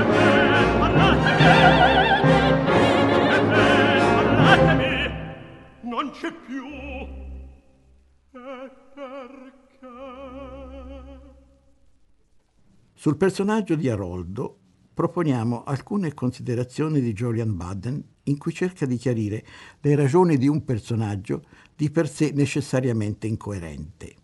Ebben 0.02 0.80
parlatemi. 0.80 1.46
Ebben 3.36 4.00
parlatemi. 4.16 4.94
Non 5.82 6.12
c'è 6.12 6.32
più. 6.32 6.95
Sul 13.06 13.18
personaggio 13.18 13.76
di 13.76 13.88
Aroldo 13.88 14.58
proponiamo 14.92 15.64
alcune 15.64 16.16
considerazioni 16.16 17.02
di 17.02 17.14
Julian 17.14 17.56
Budden 17.56 18.04
in 18.24 18.40
cui 18.40 18.52
cerca 18.52 18.88
di 18.88 18.98
chiarire 18.98 19.46
le 19.82 19.94
ragioni 19.94 20.40
di 20.40 20.48
un 20.48 20.66
personaggio 20.66 21.44
di 21.76 21.92
per 21.92 22.10
sé 22.10 22.32
necessariamente 22.34 23.28
incoerente. 23.28 24.16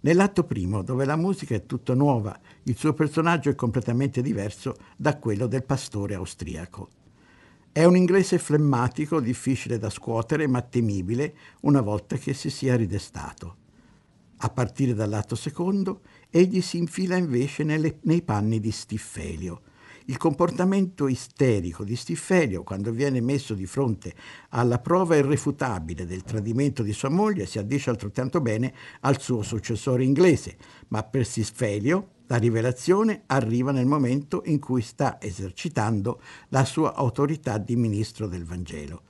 Nell'atto 0.00 0.42
primo, 0.42 0.82
dove 0.82 1.04
la 1.04 1.14
musica 1.14 1.54
è 1.54 1.66
tutta 1.66 1.94
nuova, 1.94 2.36
il 2.64 2.76
suo 2.76 2.94
personaggio 2.94 3.48
è 3.48 3.54
completamente 3.54 4.22
diverso 4.22 4.74
da 4.96 5.16
quello 5.16 5.46
del 5.46 5.62
pastore 5.62 6.16
austriaco. 6.16 6.88
È 7.70 7.84
un 7.84 7.94
inglese 7.94 8.38
flemmatico, 8.38 9.20
difficile 9.20 9.78
da 9.78 9.88
scuotere, 9.88 10.48
ma 10.48 10.62
temibile 10.62 11.32
una 11.60 11.80
volta 11.80 12.16
che 12.16 12.34
si 12.34 12.50
sia 12.50 12.74
ridestato. 12.74 13.66
A 14.38 14.50
partire 14.50 14.94
dall'atto 14.94 15.36
secondo, 15.36 16.00
egli 16.30 16.60
si 16.60 16.78
infila 16.78 17.16
invece 17.16 17.64
nelle- 17.64 17.98
nei 18.02 18.22
panni 18.22 18.60
di 18.60 18.70
Stiffelio. 18.70 19.62
Il 20.06 20.16
comportamento 20.16 21.06
isterico 21.06 21.84
di 21.84 21.94
Stiffelio, 21.94 22.62
quando 22.62 22.92
viene 22.92 23.20
messo 23.20 23.52
di 23.52 23.66
fronte 23.66 24.14
alla 24.50 24.78
prova 24.78 25.16
irrefutabile 25.16 26.06
del 26.06 26.22
tradimento 26.22 26.82
di 26.82 26.94
sua 26.94 27.10
moglie, 27.10 27.44
si 27.44 27.58
addice 27.58 27.90
altrettanto 27.90 28.40
bene 28.40 28.72
al 29.00 29.20
suo 29.20 29.42
successore 29.42 30.04
inglese, 30.04 30.56
ma 30.88 31.02
per 31.02 31.26
Stiffelio 31.26 32.12
la 32.26 32.36
rivelazione 32.36 33.24
arriva 33.26 33.70
nel 33.70 33.86
momento 33.86 34.42
in 34.46 34.58
cui 34.58 34.80
sta 34.80 35.20
esercitando 35.20 36.22
la 36.48 36.64
sua 36.64 36.94
autorità 36.94 37.58
di 37.58 37.76
ministro 37.76 38.26
del 38.26 38.44
Vangelo. 38.44 39.02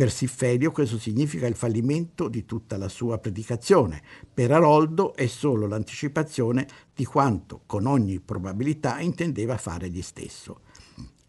Per 0.00 0.10
Siffelio 0.10 0.72
questo 0.72 0.98
significa 0.98 1.46
il 1.46 1.54
fallimento 1.54 2.28
di 2.28 2.46
tutta 2.46 2.78
la 2.78 2.88
sua 2.88 3.18
predicazione. 3.18 4.02
Per 4.32 4.50
Aroldo 4.50 5.14
è 5.14 5.26
solo 5.26 5.66
l'anticipazione 5.66 6.66
di 6.94 7.04
quanto 7.04 7.64
con 7.66 7.84
ogni 7.84 8.18
probabilità 8.18 8.98
intendeva 9.00 9.58
fare 9.58 9.88
egli 9.88 10.00
stesso. 10.00 10.60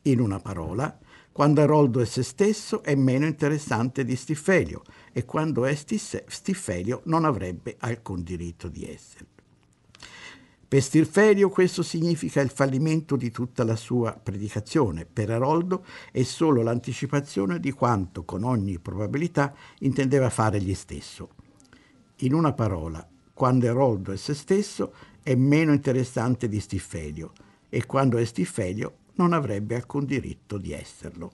In 0.04 0.22
una 0.22 0.40
parola, 0.40 0.98
quando 1.34 1.60
Aroldo 1.60 2.00
è 2.00 2.06
se 2.06 2.24
stesso 2.24 2.82
è 2.82 2.96
meno 2.96 3.26
interessante 3.26 4.06
di 4.06 4.16
Stiffelio 4.16 4.84
e 5.12 5.26
quando 5.26 5.66
è 5.66 5.76
Stiffelio 5.76 7.02
non 7.08 7.26
avrebbe 7.26 7.76
alcun 7.78 8.24
diritto 8.24 8.70
di 8.70 8.90
essere. 8.90 9.31
Per 10.72 10.82
Stirfelio 10.82 11.50
questo 11.50 11.84
significa 11.84 12.40
il 12.40 12.50
fallimento 12.50 13.18
di 13.18 13.30
tutta 13.30 13.66
la 13.66 13.76
sua 13.76 14.14
predicazione. 14.14 15.06
Per 15.06 15.30
Aroldo 15.30 15.84
è 16.14 16.24
solo 16.24 16.62
l'anticipazione 16.62 17.60
di 17.60 17.72
quanto, 17.72 18.24
con 18.24 18.46
ogni 18.46 18.80
probabilità, 18.80 19.54
intendeva 19.80 20.30
fare 20.30 20.60
egli 20.60 20.74
stesso. 20.74 21.32
In 22.20 22.34
una 22.34 22.54
parola, 22.54 23.06
quando 23.34 23.68
Aroldo 23.68 24.14
è 24.14 24.16
se 24.16 24.34
stesso, 24.34 24.94
è 25.22 25.36
meno 25.36 25.74
interessante 25.74 26.48
di 26.48 26.62
Stiffelio 26.62 27.34
e 27.68 27.86
quando 27.86 28.18
è 28.18 28.24
Stiffelio 28.24 29.00
non 29.16 29.34
avrebbe 29.34 29.76
alcun 29.76 30.06
diritto 30.06 30.58
di 30.58 30.72
esserlo. 30.72 31.32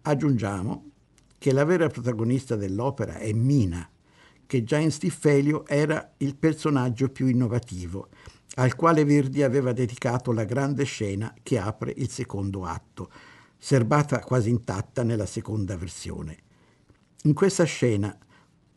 Aggiungiamo 0.00 0.90
che 1.36 1.52
la 1.52 1.64
vera 1.64 1.88
protagonista 1.88 2.56
dell'opera 2.56 3.18
è 3.18 3.30
Mina, 3.34 3.86
che 4.46 4.64
già 4.64 4.78
in 4.78 4.90
Stiffelio 4.90 5.66
era 5.66 6.14
il 6.18 6.36
personaggio 6.36 7.08
più 7.08 7.26
innovativo, 7.26 8.08
al 8.56 8.74
quale 8.76 9.04
Verdi 9.04 9.42
aveva 9.42 9.72
dedicato 9.72 10.32
la 10.32 10.44
grande 10.44 10.84
scena 10.84 11.34
che 11.42 11.58
apre 11.58 11.92
il 11.96 12.08
secondo 12.08 12.64
atto, 12.64 13.10
serbata 13.58 14.20
quasi 14.20 14.50
intatta 14.50 15.02
nella 15.02 15.26
seconda 15.26 15.76
versione. 15.76 16.38
In 17.24 17.32
questa 17.32 17.64
scena, 17.64 18.16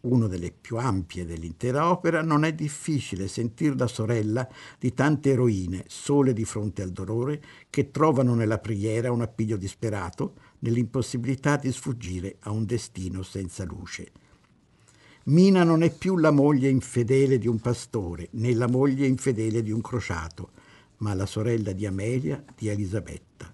una 0.01 0.27
delle 0.27 0.51
più 0.51 0.77
ampie 0.77 1.25
dell'intera 1.25 1.89
opera, 1.89 2.21
non 2.21 2.45
è 2.45 2.53
difficile 2.53 3.27
sentir 3.27 3.75
la 3.75 3.87
sorella 3.87 4.47
di 4.79 4.93
tante 4.93 5.31
eroine, 5.31 5.83
sole 5.87 6.33
di 6.33 6.45
fronte 6.45 6.81
al 6.81 6.91
dolore, 6.91 7.43
che 7.69 7.91
trovano 7.91 8.33
nella 8.33 8.59
preghiera 8.59 9.11
un 9.11 9.21
appiglio 9.21 9.57
disperato 9.57 10.35
nell'impossibilità 10.59 11.57
di 11.57 11.71
sfuggire 11.71 12.37
a 12.41 12.51
un 12.51 12.65
destino 12.65 13.21
senza 13.21 13.65
luce. 13.65 14.11
Mina 15.27 15.65
non 15.65 15.83
è 15.83 15.93
più 15.93 16.15
la 16.15 16.31
moglie 16.31 16.69
infedele 16.69 17.37
di 17.37 17.49
un 17.49 17.59
pastore, 17.59 18.29
né 18.31 18.53
la 18.53 18.69
moglie 18.69 19.07
infedele 19.07 19.61
di 19.61 19.71
un 19.71 19.81
crociato, 19.81 20.51
ma 20.99 21.13
la 21.13 21.25
sorella 21.25 21.73
di 21.73 21.85
Amelia, 21.85 22.41
di 22.55 22.69
Elisabetta. 22.69 23.53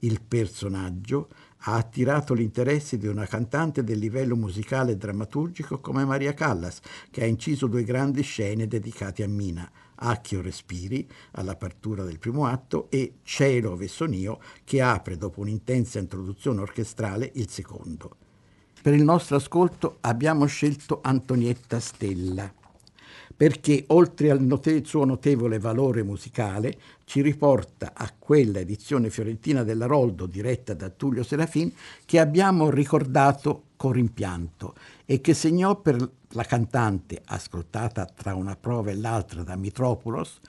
Il 0.00 0.20
personaggio 0.20 1.30
ha 1.60 1.76
attirato 1.76 2.34
l'interesse 2.34 2.98
di 2.98 3.06
una 3.06 3.24
cantante 3.24 3.82
del 3.82 3.98
livello 3.98 4.36
musicale 4.36 4.92
e 4.92 4.96
drammaturgico 4.98 5.78
come 5.78 6.04
Maria 6.04 6.34
Callas, 6.34 6.80
che 7.10 7.22
ha 7.22 7.26
inciso 7.26 7.66
due 7.66 7.82
grandi 7.82 8.20
scene 8.20 8.66
dedicate 8.66 9.22
a 9.22 9.28
Mina, 9.28 9.70
Acchio 9.94 10.42
Respiri, 10.42 11.08
all'apertura 11.32 12.04
del 12.04 12.18
primo 12.18 12.44
atto, 12.44 12.90
e 12.90 13.20
Cielo 13.22 13.74
Vessonio, 13.74 14.38
che 14.64 14.82
apre, 14.82 15.16
dopo 15.16 15.40
un'intensa 15.40 15.98
introduzione 15.98 16.60
orchestrale, 16.60 17.30
il 17.36 17.48
secondo. 17.48 18.16
Per 18.82 18.94
il 18.94 19.02
nostro 19.02 19.36
ascolto 19.36 19.98
abbiamo 20.00 20.46
scelto 20.46 21.00
Antonietta 21.02 21.78
Stella, 21.80 22.50
perché 23.36 23.84
oltre 23.88 24.30
al 24.30 24.40
note- 24.40 24.82
suo 24.86 25.04
notevole 25.04 25.58
valore 25.58 26.02
musicale 26.02 26.78
ci 27.04 27.20
riporta 27.20 27.92
a 27.94 28.10
quella 28.18 28.58
edizione 28.58 29.10
fiorentina 29.10 29.64
dell'Aroldo 29.64 30.24
diretta 30.24 30.72
da 30.72 30.88
Tullio 30.88 31.22
Serafin 31.22 31.70
che 32.06 32.18
abbiamo 32.18 32.70
ricordato 32.70 33.64
con 33.76 33.92
rimpianto 33.92 34.74
e 35.04 35.20
che 35.20 35.34
segnò 35.34 35.78
per 35.78 35.96
la 36.30 36.44
cantante, 36.44 37.20
ascoltata 37.26 38.06
tra 38.06 38.34
una 38.34 38.56
prova 38.56 38.92
e 38.92 38.96
l'altra 38.96 39.42
da 39.42 39.56
Mitropoulos, 39.56 40.40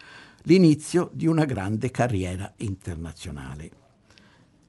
l'inizio 0.44 1.10
di 1.12 1.28
una 1.28 1.44
grande 1.44 1.91
carriera 1.91 2.50
internazionale. 2.58 3.72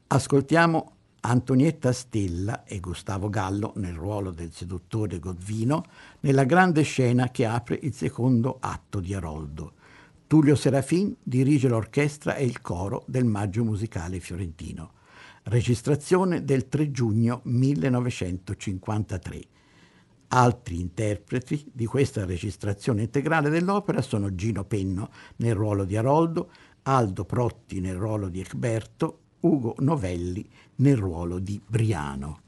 Ascoltiamo 0.09 0.96
Antonietta 1.24 1.92
Stella 1.92 2.64
e 2.64 2.80
Gustavo 2.80 3.28
Gallo 3.28 3.74
nel 3.76 3.94
ruolo 3.94 4.32
del 4.32 4.52
seduttore 4.52 5.20
Godvino 5.20 5.85
nella 6.20 6.42
grande 6.42 6.82
scena 6.82 7.30
che 7.30 7.46
apre 7.46 7.78
il 7.80 7.94
secondo 7.94 8.56
atto 8.58 8.98
di 8.98 9.14
Aroldo. 9.14 9.74
Tullio 10.26 10.56
Serafin 10.56 11.14
dirige 11.22 11.68
l'orchestra 11.68 12.35
e 12.35 12.44
il 12.44 12.61
coro 12.61 13.04
del 13.06 13.24
Maggio 13.24 13.62
Musicale 13.62 14.18
Fiorentino. 14.18 14.94
Registrazione 15.44 16.44
del 16.44 16.66
3 16.68 16.90
giugno 16.90 17.40
1953. 17.44 19.40
Altri 20.28 20.80
interpreti 20.80 21.70
di 21.72 21.87
questa 21.87 22.24
registrazione 22.24 23.02
integrale 23.02 23.48
dell'opera 23.48 24.02
sono 24.02 24.35
Gino 24.35 24.64
Penno 24.64 25.11
nel 25.37 25.54
ruolo 25.54 25.85
di 25.85 25.96
Aroldo, 25.96 26.50
Aldo 26.82 27.24
Protti 27.24 27.78
nel 27.78 27.94
ruolo 27.94 28.28
di 28.28 28.40
Egberto, 28.40 29.21
Ugo 29.42 29.74
Novelli 29.78 30.48
nel 30.76 30.96
ruolo 30.96 31.38
di 31.40 31.61
Briano. 31.64 32.42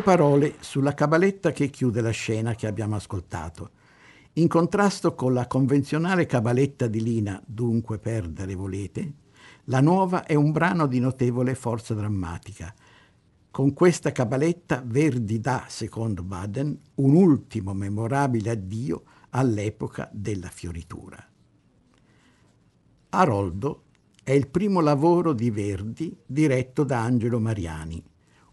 Due 0.00 0.16
parole 0.16 0.54
sulla 0.60 0.94
cabaletta 0.94 1.52
che 1.52 1.68
chiude 1.68 2.00
la 2.00 2.08
scena 2.08 2.54
che 2.54 2.66
abbiamo 2.66 2.96
ascoltato. 2.96 3.72
In 4.34 4.48
contrasto 4.48 5.14
con 5.14 5.34
la 5.34 5.46
convenzionale 5.46 6.24
cabaletta 6.24 6.86
di 6.86 7.02
Lina, 7.02 7.38
dunque 7.44 7.98
perdere 7.98 8.54
volete, 8.54 9.12
la 9.64 9.82
nuova 9.82 10.24
è 10.24 10.34
un 10.34 10.52
brano 10.52 10.86
di 10.86 11.00
notevole 11.00 11.54
forza 11.54 11.92
drammatica. 11.92 12.74
Con 13.50 13.74
questa 13.74 14.10
cabaletta 14.10 14.82
Verdi 14.82 15.38
dà, 15.38 15.66
secondo 15.68 16.22
Baden, 16.22 16.80
un 16.94 17.14
ultimo 17.14 17.74
memorabile 17.74 18.52
addio 18.52 19.02
all'epoca 19.28 20.08
della 20.14 20.48
fioritura. 20.48 21.22
Aroldo 23.10 23.82
è 24.22 24.32
il 24.32 24.48
primo 24.48 24.80
lavoro 24.80 25.34
di 25.34 25.50
Verdi 25.50 26.16
diretto 26.24 26.84
da 26.84 27.02
Angelo 27.02 27.38
Mariani, 27.38 28.02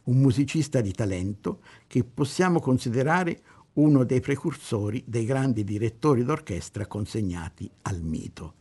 un 0.08 0.18
musicista 0.18 0.82
di 0.82 0.92
talento 0.92 1.60
che 1.88 2.04
possiamo 2.04 2.60
considerare 2.60 3.42
uno 3.74 4.04
dei 4.04 4.20
precursori 4.20 5.04
dei 5.06 5.26
grandi 5.26 5.64
direttori 5.64 6.24
d'orchestra 6.24 6.88
consegnati 6.88 7.70
al 7.84 8.02
mito. 8.02 8.54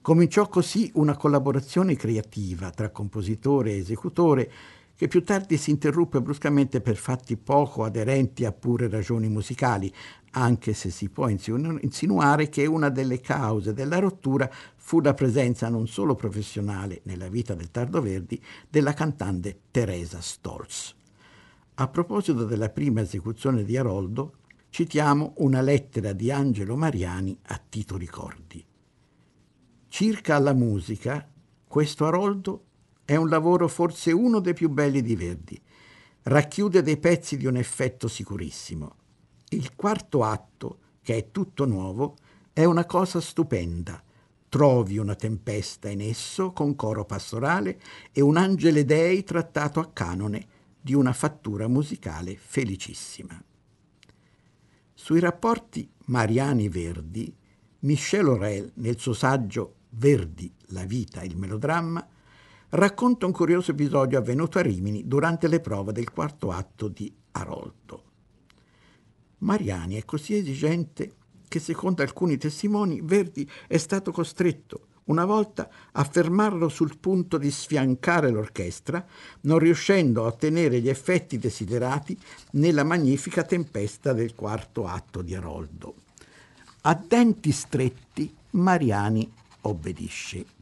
Cominciò 0.00 0.48
così 0.48 0.90
una 0.94 1.16
collaborazione 1.16 1.94
creativa 1.94 2.70
tra 2.70 2.90
compositore 2.90 3.72
e 3.72 3.78
esecutore 3.78 4.50
che 5.00 5.08
più 5.08 5.24
tardi 5.24 5.56
si 5.56 5.70
interruppe 5.70 6.20
bruscamente 6.20 6.82
per 6.82 6.96
fatti 6.96 7.38
poco 7.38 7.84
aderenti 7.84 8.44
a 8.44 8.52
pure 8.52 8.86
ragioni 8.86 9.30
musicali, 9.30 9.90
anche 10.32 10.74
se 10.74 10.90
si 10.90 11.08
può 11.08 11.26
insinuare 11.26 12.50
che 12.50 12.66
una 12.66 12.90
delle 12.90 13.18
cause 13.18 13.72
della 13.72 13.98
rottura 13.98 14.46
fu 14.76 15.00
la 15.00 15.14
presenza 15.14 15.70
non 15.70 15.86
solo 15.86 16.14
professionale 16.14 17.00
nella 17.04 17.30
vita 17.30 17.54
del 17.54 17.70
Tardo 17.70 18.02
Verdi 18.02 18.38
della 18.68 18.92
cantante 18.92 19.60
Teresa 19.70 20.20
Stolz. 20.20 20.94
A 21.76 21.88
proposito 21.88 22.44
della 22.44 22.68
prima 22.68 23.00
esecuzione 23.00 23.64
di 23.64 23.78
Aroldo, 23.78 24.34
citiamo 24.68 25.32
una 25.38 25.62
lettera 25.62 26.12
di 26.12 26.30
Angelo 26.30 26.76
Mariani 26.76 27.38
a 27.44 27.58
Tito 27.66 27.96
Ricordi. 27.96 28.62
Circa 29.88 30.36
alla 30.36 30.52
musica, 30.52 31.26
questo 31.66 32.04
Aroldo 32.04 32.64
è 33.10 33.16
un 33.16 33.28
lavoro 33.28 33.66
forse 33.66 34.12
uno 34.12 34.38
dei 34.38 34.54
più 34.54 34.68
belli 34.68 35.02
di 35.02 35.16
Verdi. 35.16 35.60
Racchiude 36.22 36.80
dei 36.80 36.96
pezzi 36.96 37.36
di 37.36 37.44
un 37.44 37.56
effetto 37.56 38.06
sicurissimo. 38.06 38.94
Il 39.48 39.74
quarto 39.74 40.22
atto, 40.22 40.78
che 41.02 41.16
è 41.16 41.30
tutto 41.32 41.66
nuovo, 41.66 42.18
è 42.52 42.62
una 42.62 42.84
cosa 42.84 43.20
stupenda. 43.20 44.00
Trovi 44.48 44.98
una 44.98 45.16
tempesta 45.16 45.88
in 45.88 46.02
esso 46.02 46.52
con 46.52 46.76
coro 46.76 47.04
pastorale 47.04 47.80
e 48.12 48.20
un 48.20 48.36
angele 48.36 48.84
dei 48.84 49.24
trattato 49.24 49.80
a 49.80 49.90
canone 49.92 50.46
di 50.80 50.94
una 50.94 51.12
fattura 51.12 51.66
musicale 51.66 52.36
felicissima. 52.36 53.42
Sui 54.94 55.18
rapporti 55.18 55.90
Mariani-Verdi, 56.04 57.36
Michel 57.80 58.26
Aurel, 58.26 58.70
nel 58.74 59.00
suo 59.00 59.14
saggio 59.14 59.78
Verdi, 59.88 60.54
la 60.66 60.84
vita 60.84 61.22
e 61.22 61.26
il 61.26 61.36
melodramma, 61.36 62.06
racconta 62.70 63.26
un 63.26 63.32
curioso 63.32 63.72
episodio 63.72 64.18
avvenuto 64.18 64.58
a 64.58 64.62
Rimini 64.62 65.06
durante 65.06 65.48
le 65.48 65.60
prove 65.60 65.92
del 65.92 66.10
quarto 66.10 66.50
atto 66.50 66.88
di 66.88 67.12
Aroldo. 67.32 68.04
Mariani 69.38 69.96
è 69.96 70.04
così 70.04 70.36
esigente 70.36 71.14
che, 71.48 71.58
secondo 71.58 72.02
alcuni 72.02 72.36
testimoni, 72.36 73.00
Verdi 73.02 73.48
è 73.66 73.76
stato 73.76 74.12
costretto 74.12 74.86
una 75.04 75.24
volta 75.24 75.68
a 75.92 76.04
fermarlo 76.04 76.68
sul 76.68 76.98
punto 76.98 77.36
di 77.36 77.50
sfiancare 77.50 78.30
l'orchestra, 78.30 79.04
non 79.42 79.58
riuscendo 79.58 80.22
a 80.22 80.28
ottenere 80.28 80.80
gli 80.80 80.88
effetti 80.88 81.38
desiderati 81.38 82.16
nella 82.52 82.84
magnifica 82.84 83.42
tempesta 83.42 84.12
del 84.12 84.36
quarto 84.36 84.86
atto 84.86 85.22
di 85.22 85.34
Aroldo. 85.34 85.94
A 86.82 86.94
denti 86.94 87.50
stretti 87.50 88.32
Mariani 88.50 89.28
obbedisce. 89.62 90.58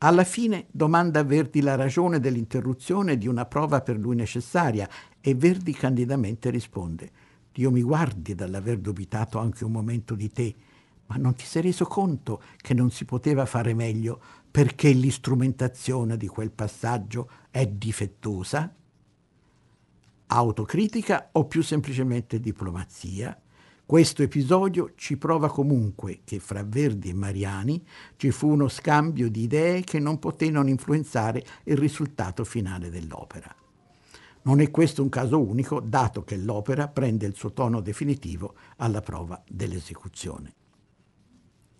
Alla 0.00 0.22
fine 0.22 0.66
domanda 0.70 1.20
a 1.20 1.24
Verdi 1.24 1.60
la 1.60 1.74
ragione 1.74 2.20
dell'interruzione 2.20 3.18
di 3.18 3.26
una 3.26 3.46
prova 3.46 3.80
per 3.80 3.98
lui 3.98 4.14
necessaria 4.14 4.88
e 5.20 5.34
Verdi 5.34 5.72
candidamente 5.72 6.50
risponde 6.50 7.10
Dio 7.52 7.72
mi 7.72 7.82
guardi 7.82 8.36
dall'aver 8.36 8.78
dubitato 8.78 9.38
anche 9.38 9.64
un 9.64 9.72
momento 9.72 10.14
di 10.14 10.30
te, 10.30 10.54
ma 11.06 11.16
non 11.16 11.34
ti 11.34 11.44
sei 11.44 11.62
reso 11.62 11.86
conto 11.86 12.40
che 12.58 12.74
non 12.74 12.92
si 12.92 13.04
poteva 13.04 13.44
fare 13.46 13.74
meglio 13.74 14.20
perché 14.48 14.90
l'istrumentazione 14.90 16.16
di 16.16 16.28
quel 16.28 16.52
passaggio 16.52 17.28
è 17.50 17.66
difettosa? 17.66 18.72
Autocritica 20.28 21.30
o 21.32 21.46
più 21.46 21.60
semplicemente 21.64 22.38
diplomazia? 22.38 23.36
Questo 23.88 24.22
episodio 24.22 24.92
ci 24.96 25.16
prova 25.16 25.48
comunque 25.48 26.20
che 26.24 26.40
fra 26.40 26.62
Verdi 26.62 27.08
e 27.08 27.14
Mariani 27.14 27.82
ci 28.16 28.30
fu 28.30 28.50
uno 28.50 28.68
scambio 28.68 29.30
di 29.30 29.44
idee 29.44 29.80
che 29.80 29.98
non 29.98 30.18
poté 30.18 30.50
non 30.50 30.68
influenzare 30.68 31.42
il 31.64 31.78
risultato 31.78 32.44
finale 32.44 32.90
dell'opera. 32.90 33.50
Non 34.42 34.60
è 34.60 34.70
questo 34.70 35.00
un 35.00 35.08
caso 35.08 35.40
unico, 35.40 35.80
dato 35.80 36.22
che 36.22 36.36
l'opera 36.36 36.88
prende 36.88 37.24
il 37.24 37.34
suo 37.34 37.54
tono 37.54 37.80
definitivo 37.80 38.56
alla 38.76 39.00
prova 39.00 39.42
dell'esecuzione. 39.48 40.52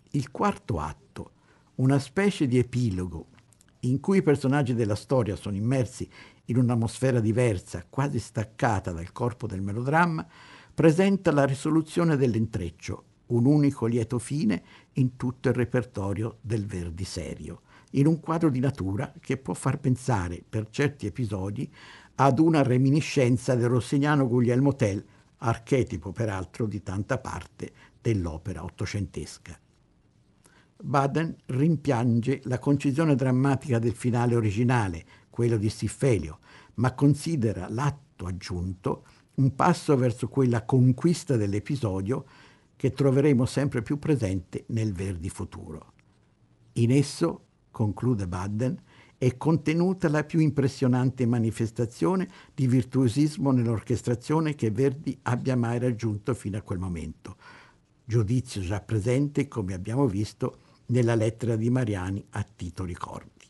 Il 0.09 0.31
quarto 0.31 0.79
atto, 0.79 1.31
una 1.75 1.99
specie 1.99 2.47
di 2.47 2.57
epilogo 2.57 3.27
in 3.81 3.99
cui 3.99 4.17
i 4.17 4.23
personaggi 4.23 4.73
della 4.73 4.95
storia 4.95 5.35
sono 5.35 5.57
immersi 5.57 6.09
in 6.45 6.57
un'atmosfera 6.57 7.19
diversa, 7.19 7.85
quasi 7.87 8.17
staccata 8.17 8.91
dal 8.91 9.11
corpo 9.11 9.45
del 9.45 9.61
melodramma, 9.61 10.27
presenta 10.79 11.33
la 11.33 11.43
risoluzione 11.43 12.15
dell'intreccio, 12.15 13.03
un 13.27 13.45
unico 13.45 13.85
lieto 13.85 14.17
fine 14.17 14.63
in 14.93 15.17
tutto 15.17 15.49
il 15.49 15.53
repertorio 15.53 16.37
del 16.39 16.65
Verdi 16.65 17.03
serio, 17.03 17.63
in 17.91 18.07
un 18.07 18.21
quadro 18.21 18.49
di 18.49 18.61
natura 18.61 19.13
che 19.19 19.35
può 19.35 19.53
far 19.53 19.81
pensare, 19.81 20.41
per 20.47 20.69
certi 20.69 21.05
episodi, 21.05 21.69
ad 22.15 22.39
una 22.39 22.63
reminiscenza 22.63 23.55
del 23.55 23.67
rossignano 23.67 24.25
Guglielmo 24.25 24.73
Tell, 24.73 25.03
archetipo 25.39 26.13
peraltro 26.13 26.65
di 26.65 26.81
tanta 26.81 27.17
parte 27.17 27.73
dell'opera 27.99 28.63
ottocentesca. 28.63 29.59
Baden 30.81 31.35
rimpiange 31.47 32.39
la 32.45 32.57
concisione 32.57 33.15
drammatica 33.15 33.79
del 33.79 33.95
finale 33.95 34.33
originale, 34.33 35.03
quello 35.29 35.57
di 35.57 35.69
Siffelio, 35.69 36.39
ma 36.75 36.93
considera 36.93 37.67
l'atto 37.67 38.25
aggiunto 38.25 39.03
un 39.39 39.55
passo 39.55 39.95
verso 39.95 40.27
quella 40.27 40.65
conquista 40.65 41.37
dell'episodio 41.37 42.25
che 42.75 42.91
troveremo 42.91 43.45
sempre 43.45 43.81
più 43.81 43.97
presente 43.97 44.65
nel 44.67 44.93
Verdi 44.93 45.29
futuro. 45.29 45.93
In 46.73 46.91
esso, 46.91 47.45
conclude 47.71 48.27
Baden, 48.27 48.77
è 49.17 49.35
contenuta 49.37 50.09
la 50.09 50.23
più 50.23 50.39
impressionante 50.39 51.25
manifestazione 51.25 52.29
di 52.53 52.67
virtuosismo 52.67 53.51
nell'orchestrazione 53.51 54.55
che 54.55 54.71
Verdi 54.71 55.17
abbia 55.23 55.55
mai 55.55 55.79
raggiunto 55.79 56.33
fino 56.33 56.57
a 56.57 56.61
quel 56.61 56.79
momento, 56.79 57.35
giudizio 58.05 58.61
già 58.61 58.81
presente, 58.81 59.47
come 59.47 59.73
abbiamo 59.73 60.05
visto, 60.07 60.59
nella 60.87 61.15
lettera 61.15 61.55
di 61.55 61.69
Mariani 61.69 62.25
a 62.31 62.43
Tito 62.43 62.83
Ricordi. 62.83 63.45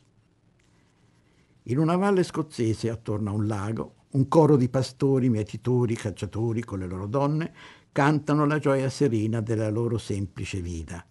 In 1.64 1.78
una 1.78 1.96
valle 1.96 2.22
scozzese, 2.22 2.90
attorno 2.90 3.30
a 3.30 3.34
un 3.34 3.46
lago, 3.46 3.94
un 4.12 4.26
coro 4.26 4.56
di 4.56 4.68
pastori, 4.68 5.28
mietitori, 5.28 5.94
cacciatori 5.94 6.64
con 6.64 6.80
le 6.80 6.86
loro 6.86 7.06
donne 7.06 7.52
cantano 7.92 8.44
la 8.44 8.58
gioia 8.58 8.88
serena 8.88 9.40
della 9.40 9.68
loro 9.68 9.98
semplice 9.98 10.60
vita. 10.60 11.04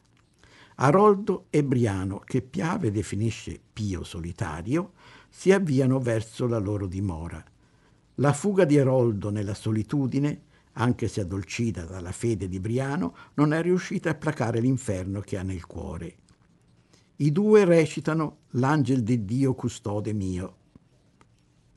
Aroldo 0.75 1.45
e 1.49 1.63
Briano, 1.63 2.19
che 2.19 2.41
Piave 2.41 2.91
definisce 2.91 3.59
pio 3.71 4.03
solitario, 4.03 4.93
si 5.29 5.51
avviano 5.51 5.99
verso 5.99 6.47
la 6.47 6.57
loro 6.57 6.87
dimora. 6.87 7.43
La 8.15 8.33
fuga 8.33 8.65
di 8.65 8.77
Aroldo 8.77 9.29
nella 9.29 9.53
solitudine, 9.53 10.41
anche 10.73 11.07
se 11.07 11.21
addolcita 11.21 11.83
dalla 11.83 12.11
fede 12.11 12.47
di 12.47 12.59
Briano, 12.59 13.15
non 13.35 13.53
è 13.53 13.61
riuscita 13.61 14.09
a 14.09 14.15
placare 14.15 14.59
l'inferno 14.59 15.19
che 15.21 15.37
ha 15.37 15.43
nel 15.43 15.65
cuore. 15.65 16.15
I 17.17 17.31
due 17.31 17.65
recitano 17.65 18.37
L'angel 18.51 19.03
di 19.03 19.25
Dio 19.25 19.53
custode 19.53 20.13
mio, 20.13 20.55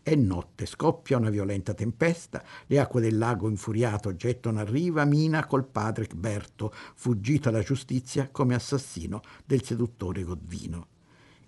è 0.02 0.14
notte, 0.16 0.66
scoppia 0.66 1.16
una 1.16 1.30
violenta 1.30 1.74
tempesta, 1.74 2.42
le 2.66 2.80
acque 2.80 3.00
del 3.00 3.16
lago 3.18 3.48
infuriato 3.48 4.16
gettano 4.16 4.58
a 4.58 4.64
riva 4.64 5.04
Mina 5.04 5.46
col 5.46 5.64
padre 5.64 6.08
Berto, 6.14 6.72
fuggito 6.94 7.48
alla 7.48 7.62
giustizia 7.62 8.28
come 8.30 8.54
assassino 8.54 9.22
del 9.44 9.62
seduttore 9.62 10.24
Godvino. 10.24 10.86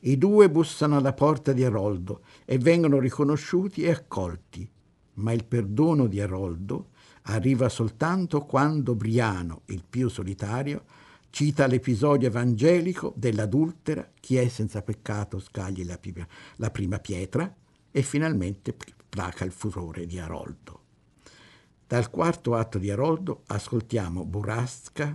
I 0.00 0.18
due 0.18 0.50
bussano 0.50 0.96
alla 0.96 1.12
porta 1.14 1.52
di 1.52 1.62
Eroldo 1.62 2.22
e 2.44 2.59
vengono 2.59 2.98
riconosciuti 2.98 3.82
e 3.82 3.90
accolti, 3.90 4.68
ma 5.14 5.32
il 5.32 5.44
perdono 5.44 6.07
di 6.07 6.18
Eroldo 6.18 6.90
arriva 7.22 7.68
soltanto 7.68 8.42
quando 8.42 8.94
Briano, 8.94 9.62
il 9.66 9.82
più 9.88 10.09
solitario, 10.09 10.84
cita 11.30 11.66
l'episodio 11.66 12.28
evangelico 12.28 13.12
dell'adultera, 13.16 14.09
chi 14.20 14.36
è 14.36 14.46
senza 14.46 14.82
peccato 14.82 15.40
scagli 15.40 15.84
la, 15.84 15.98
la 16.57 16.70
prima 16.70 16.98
pietra, 17.00 17.52
e 17.97 18.03
finalmente 18.03 18.74
placa 19.09 19.45
il 19.45 19.53
furore 19.53 20.05
di 20.05 20.18
Aroldo. 20.18 20.80
Dal 21.86 22.11
quarto 22.11 22.57
atto 22.57 22.78
di 22.78 22.90
Aroldo 22.90 23.45
ascoltiamo 23.47 24.24
Burrasca, 24.24 25.14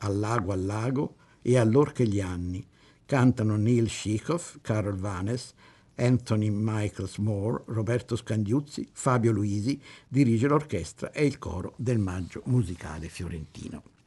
Al 0.00 0.18
lago 0.18 0.50
al 0.50 0.64
lago 0.64 1.16
e 1.40 1.56
Allor 1.56 1.92
che 1.92 2.08
gli 2.08 2.20
anni. 2.20 2.66
Cantano 3.06 3.54
Neil 3.54 3.88
Shikoff, 3.88 4.58
Carol 4.62 4.96
Vanes, 4.96 5.54
Anthony 5.94 6.50
Michaels 6.50 7.18
Moore, 7.18 7.62
Roberto 7.66 8.16
Scandiuzzi, 8.16 8.88
Fabio 8.90 9.30
Luisi, 9.30 9.80
dirige 10.08 10.48
l'orchestra 10.48 11.12
e 11.12 11.24
il 11.24 11.38
coro 11.38 11.74
del 11.76 11.98
Maggio 12.00 12.42
Musicale 12.46 13.08
Fiorentino. 13.08 13.97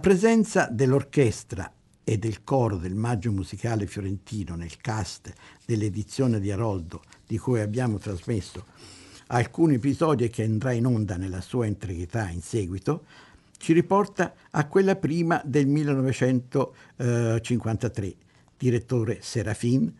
Presenza 0.00 0.68
dell'orchestra 0.70 1.72
e 2.02 2.18
del 2.18 2.42
coro 2.42 2.76
del 2.76 2.94
Maggio 2.94 3.30
Musicale 3.30 3.86
Fiorentino 3.86 4.56
nel 4.56 4.78
cast 4.78 5.32
dell'edizione 5.64 6.40
di 6.40 6.50
Aroldo, 6.50 7.02
di 7.26 7.38
cui 7.38 7.60
abbiamo 7.60 7.98
trasmesso 7.98 8.66
alcuni 9.28 9.74
episodi 9.74 10.28
che 10.28 10.42
andrà 10.42 10.72
in 10.72 10.86
onda 10.86 11.16
nella 11.16 11.40
sua 11.40 11.66
integrità 11.66 12.28
in 12.30 12.40
seguito, 12.40 13.04
ci 13.58 13.72
riporta 13.74 14.34
a 14.50 14.66
quella 14.66 14.96
prima 14.96 15.40
del 15.44 15.68
1953, 15.68 18.14
direttore 18.56 19.18
Serafin, 19.20 19.94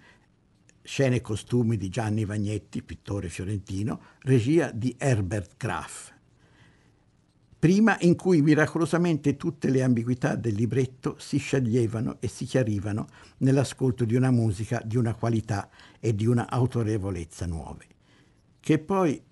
scene 0.83 1.17
e 1.17 1.21
costumi 1.21 1.77
di 1.77 1.91
Gianni 1.91 2.25
Vagnetti, 2.25 2.83
pittore 2.83 3.29
fiorentino, 3.29 4.01
regia 4.21 4.71
di 4.73 4.95
Herbert 4.99 5.53
Graf 5.57 6.19
prima 7.61 7.95
in 8.01 8.17
cui 8.17 8.41
miracolosamente 8.41 9.37
tutte 9.37 9.69
le 9.69 9.83
ambiguità 9.83 10.35
del 10.35 10.55
libretto 10.55 11.17
si 11.19 11.37
scioglievano 11.37 12.17
e 12.19 12.27
si 12.27 12.47
chiarivano 12.47 13.07
nell'ascolto 13.39 14.07
di 14.07 14.15
una 14.15 14.31
musica 14.31 14.81
di 14.83 14.97
una 14.97 15.15
qualità 15.15 15.69
e 16.01 16.15
di 16.15 16.25
una 16.25 16.49
autorevolezza 16.49 17.45
nuove. 17.45 17.85
Che 18.59 18.79
poi 18.79 19.23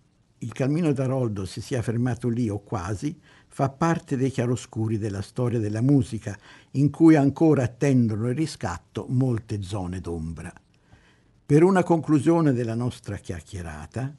il 0.40 0.52
cammino 0.52 0.92
d'Aroldo 0.92 1.46
si 1.46 1.62
sia 1.62 1.80
fermato 1.80 2.28
lì 2.28 2.50
o 2.50 2.60
quasi, 2.60 3.18
fa 3.48 3.70
parte 3.70 4.18
dei 4.18 4.30
chiaroscuri 4.30 4.98
della 4.98 5.22
storia 5.22 5.58
della 5.58 5.80
musica, 5.80 6.38
in 6.72 6.90
cui 6.90 7.16
ancora 7.16 7.62
attendono 7.62 8.28
il 8.28 8.36
riscatto 8.36 9.06
molte 9.08 9.62
zone 9.62 10.00
d'ombra. 10.00 10.52
Per 11.46 11.62
una 11.62 11.82
conclusione 11.82 12.52
della 12.52 12.74
nostra 12.74 13.16
chiacchierata, 13.16 14.14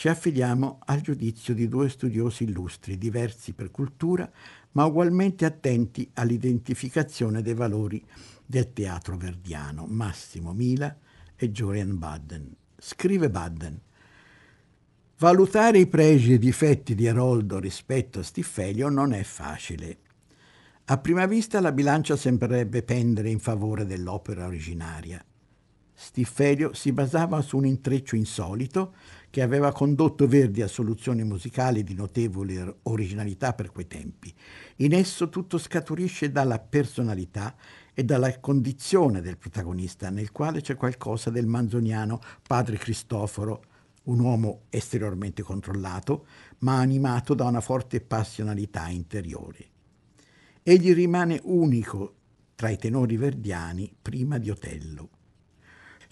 ci 0.00 0.08
affidiamo 0.08 0.78
al 0.86 1.02
giudizio 1.02 1.52
di 1.52 1.68
due 1.68 1.90
studiosi 1.90 2.44
illustri, 2.44 2.96
diversi 2.96 3.52
per 3.52 3.70
cultura, 3.70 4.30
ma 4.70 4.86
ugualmente 4.86 5.44
attenti 5.44 6.10
all'identificazione 6.14 7.42
dei 7.42 7.52
valori 7.52 8.02
del 8.46 8.72
teatro 8.72 9.18
verdiano, 9.18 9.84
Massimo 9.86 10.54
Mila 10.54 10.96
e 11.36 11.50
Jorian 11.50 11.98
Budden. 11.98 12.56
Scrive 12.78 13.28
Budden. 13.28 13.78
Valutare 15.18 15.80
i 15.80 15.86
pregi 15.86 16.30
e 16.30 16.34
i 16.36 16.38
difetti 16.38 16.94
di 16.94 17.04
Eroldo 17.04 17.58
rispetto 17.58 18.20
a 18.20 18.22
Stiffelio 18.22 18.88
non 18.88 19.12
è 19.12 19.22
facile. 19.22 19.98
A 20.86 20.96
prima 20.96 21.26
vista 21.26 21.60
la 21.60 21.72
bilancia 21.72 22.16
sembrerebbe 22.16 22.82
pendere 22.82 23.28
in 23.28 23.38
favore 23.38 23.84
dell'opera 23.84 24.46
originaria. 24.46 25.22
Stiffelio 26.02 26.72
si 26.72 26.92
basava 26.92 27.42
su 27.42 27.58
un 27.58 27.66
intreccio 27.66 28.16
insolito 28.16 28.94
che 29.28 29.42
aveva 29.42 29.70
condotto 29.70 30.26
Verdi 30.26 30.62
a 30.62 30.66
soluzioni 30.66 31.24
musicali 31.24 31.84
di 31.84 31.92
notevole 31.92 32.76
originalità 32.84 33.52
per 33.52 33.70
quei 33.70 33.86
tempi. 33.86 34.32
In 34.76 34.94
esso 34.94 35.28
tutto 35.28 35.58
scaturisce 35.58 36.32
dalla 36.32 36.58
personalità 36.58 37.54
e 37.92 38.02
dalla 38.02 38.40
condizione 38.40 39.20
del 39.20 39.36
protagonista, 39.36 40.08
nel 40.08 40.32
quale 40.32 40.62
c'è 40.62 40.74
qualcosa 40.74 41.28
del 41.28 41.46
manzoniano 41.46 42.18
padre 42.46 42.78
Cristoforo, 42.78 43.64
un 44.04 44.20
uomo 44.20 44.62
esteriormente 44.70 45.42
controllato, 45.42 46.24
ma 46.60 46.78
animato 46.78 47.34
da 47.34 47.44
una 47.44 47.60
forte 47.60 48.00
passionalità 48.00 48.88
interiore. 48.88 49.66
Egli 50.62 50.94
rimane 50.94 51.40
unico 51.44 52.14
tra 52.54 52.70
i 52.70 52.78
tenori 52.78 53.18
verdiani 53.18 53.94
prima 54.00 54.38
di 54.38 54.48
Otello. 54.48 55.10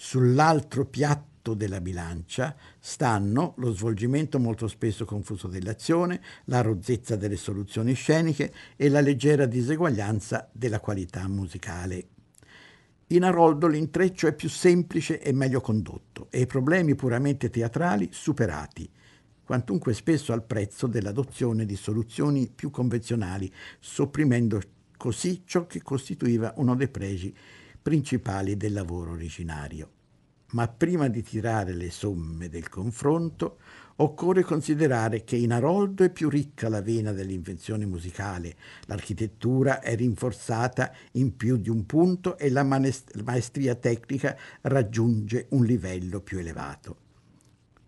Sull'altro 0.00 0.84
piatto 0.84 1.54
della 1.54 1.80
bilancia 1.80 2.54
stanno 2.78 3.54
lo 3.56 3.72
svolgimento 3.72 4.38
molto 4.38 4.68
spesso 4.68 5.04
confuso 5.04 5.48
dell'azione, 5.48 6.22
la 6.44 6.60
rozzezza 6.60 7.16
delle 7.16 7.34
soluzioni 7.34 7.94
sceniche 7.94 8.54
e 8.76 8.88
la 8.90 9.00
leggera 9.00 9.44
diseguaglianza 9.44 10.48
della 10.52 10.78
qualità 10.78 11.26
musicale. 11.26 12.06
In 13.08 13.24
Aroldo 13.24 13.66
l'intreccio 13.66 14.28
è 14.28 14.34
più 14.34 14.48
semplice 14.48 15.20
e 15.20 15.32
meglio 15.32 15.60
condotto 15.60 16.28
e 16.30 16.42
i 16.42 16.46
problemi 16.46 16.94
puramente 16.94 17.50
teatrali 17.50 18.08
superati, 18.12 18.88
quantunque 19.42 19.94
spesso 19.94 20.32
al 20.32 20.44
prezzo 20.44 20.86
dell'adozione 20.86 21.66
di 21.66 21.74
soluzioni 21.74 22.48
più 22.48 22.70
convenzionali, 22.70 23.52
sopprimendo 23.80 24.60
così 24.96 25.42
ciò 25.44 25.66
che 25.66 25.82
costituiva 25.82 26.52
uno 26.58 26.76
dei 26.76 26.88
pregi 26.88 27.34
principali 27.88 28.58
del 28.58 28.74
lavoro 28.74 29.12
originario 29.12 29.88
ma 30.50 30.68
prima 30.68 31.08
di 31.08 31.22
tirare 31.22 31.72
le 31.72 31.90
somme 31.90 32.50
del 32.50 32.68
confronto 32.68 33.56
occorre 33.96 34.42
considerare 34.42 35.24
che 35.24 35.36
in 35.36 35.52
Aroldo 35.52 36.04
è 36.04 36.10
più 36.10 36.28
ricca 36.28 36.68
la 36.68 36.82
vena 36.82 37.12
dell'invenzione 37.12 37.86
musicale, 37.86 38.56
l'architettura 38.84 39.80
è 39.80 39.96
rinforzata 39.96 40.92
in 41.12 41.34
più 41.34 41.56
di 41.56 41.70
un 41.70 41.86
punto 41.86 42.36
e 42.36 42.50
la 42.50 42.62
maestria 42.62 43.74
tecnica 43.74 44.36
raggiunge 44.62 45.46
un 45.50 45.64
livello 45.64 46.20
più 46.20 46.38
elevato. 46.38 46.96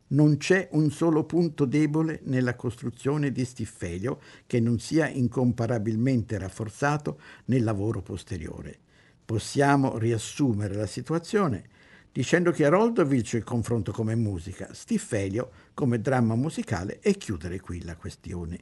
Non 0.09 0.38
c'è 0.38 0.68
un 0.72 0.90
solo 0.90 1.24
punto 1.24 1.66
debole 1.66 2.20
nella 2.24 2.57
costruzione 2.57 3.32
di 3.32 3.44
Stiffelio 3.44 4.18
che 4.46 4.61
non 4.61 4.78
sia 4.78 5.09
incomparabilmente 5.09 6.38
rafforzato 6.38 7.20
nel 7.44 7.64
lavoro 7.64 8.01
posteriore. 8.01 8.88
Possiamo 9.31 9.97
riassumere 9.97 10.74
la 10.74 10.89
situazione 10.89 11.68
dicendo 12.11 12.51
che 12.51 12.64
Aroldo 12.64 13.05
vince 13.05 13.37
il 13.37 13.45
confronto 13.45 13.93
come 13.93 14.16
musica, 14.16 14.74
Stiffelio 14.74 15.53
come 15.72 16.01
dramma 16.01 16.35
musicale 16.35 16.99
e 16.99 17.16
chiudere 17.16 17.61
qui 17.61 17.85
la 17.85 17.95
questione. 17.95 18.59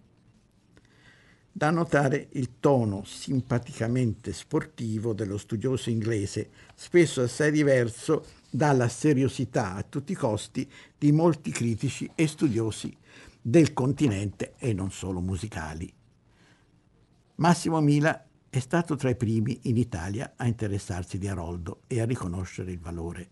Da 1.50 1.70
notare 1.70 2.28
il 2.32 2.60
tono 2.60 3.02
simpaticamente 3.06 4.34
sportivo 4.34 5.14
dello 5.14 5.38
studioso 5.38 5.88
inglese, 5.88 6.50
spesso 6.74 7.22
assai 7.22 7.50
diverso 7.50 8.26
dalla 8.50 8.90
seriosità 8.90 9.74
a 9.74 9.82
tutti 9.82 10.12
i 10.12 10.16
costi 10.16 10.70
di 10.98 11.12
molti 11.12 11.50
critici 11.50 12.10
e 12.14 12.26
studiosi 12.26 12.94
del 13.40 13.72
continente 13.72 14.52
e 14.58 14.74
non 14.74 14.90
solo 14.90 15.20
musicali. 15.20 15.90
Massimo 17.36 17.80
Mila 17.80 18.27
è 18.50 18.58
stato 18.60 18.96
tra 18.96 19.10
i 19.10 19.16
primi 19.16 19.60
in 19.64 19.76
Italia 19.76 20.32
a 20.36 20.46
interessarsi 20.46 21.18
di 21.18 21.28
Aroldo 21.28 21.82
e 21.86 22.00
a 22.00 22.06
riconoscere 22.06 22.72
il 22.72 22.78
valore. 22.78 23.28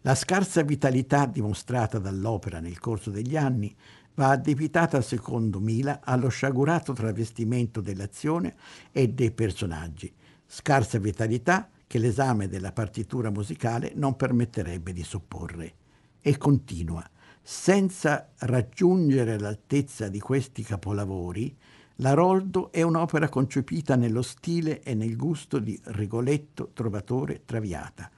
La 0.00 0.14
scarsa 0.14 0.62
vitalità 0.62 1.26
dimostrata 1.26 1.98
dall'opera 1.98 2.60
nel 2.60 2.78
corso 2.78 3.10
degli 3.10 3.36
anni 3.36 3.74
va 4.14 4.30
addebitata, 4.30 5.00
secondo 5.00 5.60
Mila, 5.60 6.00
allo 6.02 6.28
sciagurato 6.28 6.92
travestimento 6.92 7.80
dell'azione 7.80 8.54
e 8.92 9.08
dei 9.08 9.30
personaggi, 9.30 10.12
scarsa 10.46 10.98
vitalità 10.98 11.68
che 11.86 11.98
l'esame 11.98 12.48
della 12.48 12.72
partitura 12.72 13.30
musicale 13.30 13.92
non 13.94 14.16
permetterebbe 14.16 14.92
di 14.92 15.02
supporre. 15.02 15.74
E 16.20 16.36
continua, 16.38 17.08
senza 17.42 18.30
raggiungere 18.38 19.38
l'altezza 19.38 20.08
di 20.08 20.18
questi 20.18 20.62
capolavori, 20.62 21.54
l'Aroldo 21.96 22.72
è 22.72 22.82
un'opera 22.82 23.28
concepita 23.28 23.94
nello 23.94 24.22
stile 24.22 24.82
e 24.82 24.94
nel 24.94 25.16
gusto 25.16 25.58
di 25.58 25.78
Rigoletto, 25.84 26.70
Trovatore, 26.72 27.42
Traviata. 27.44 28.10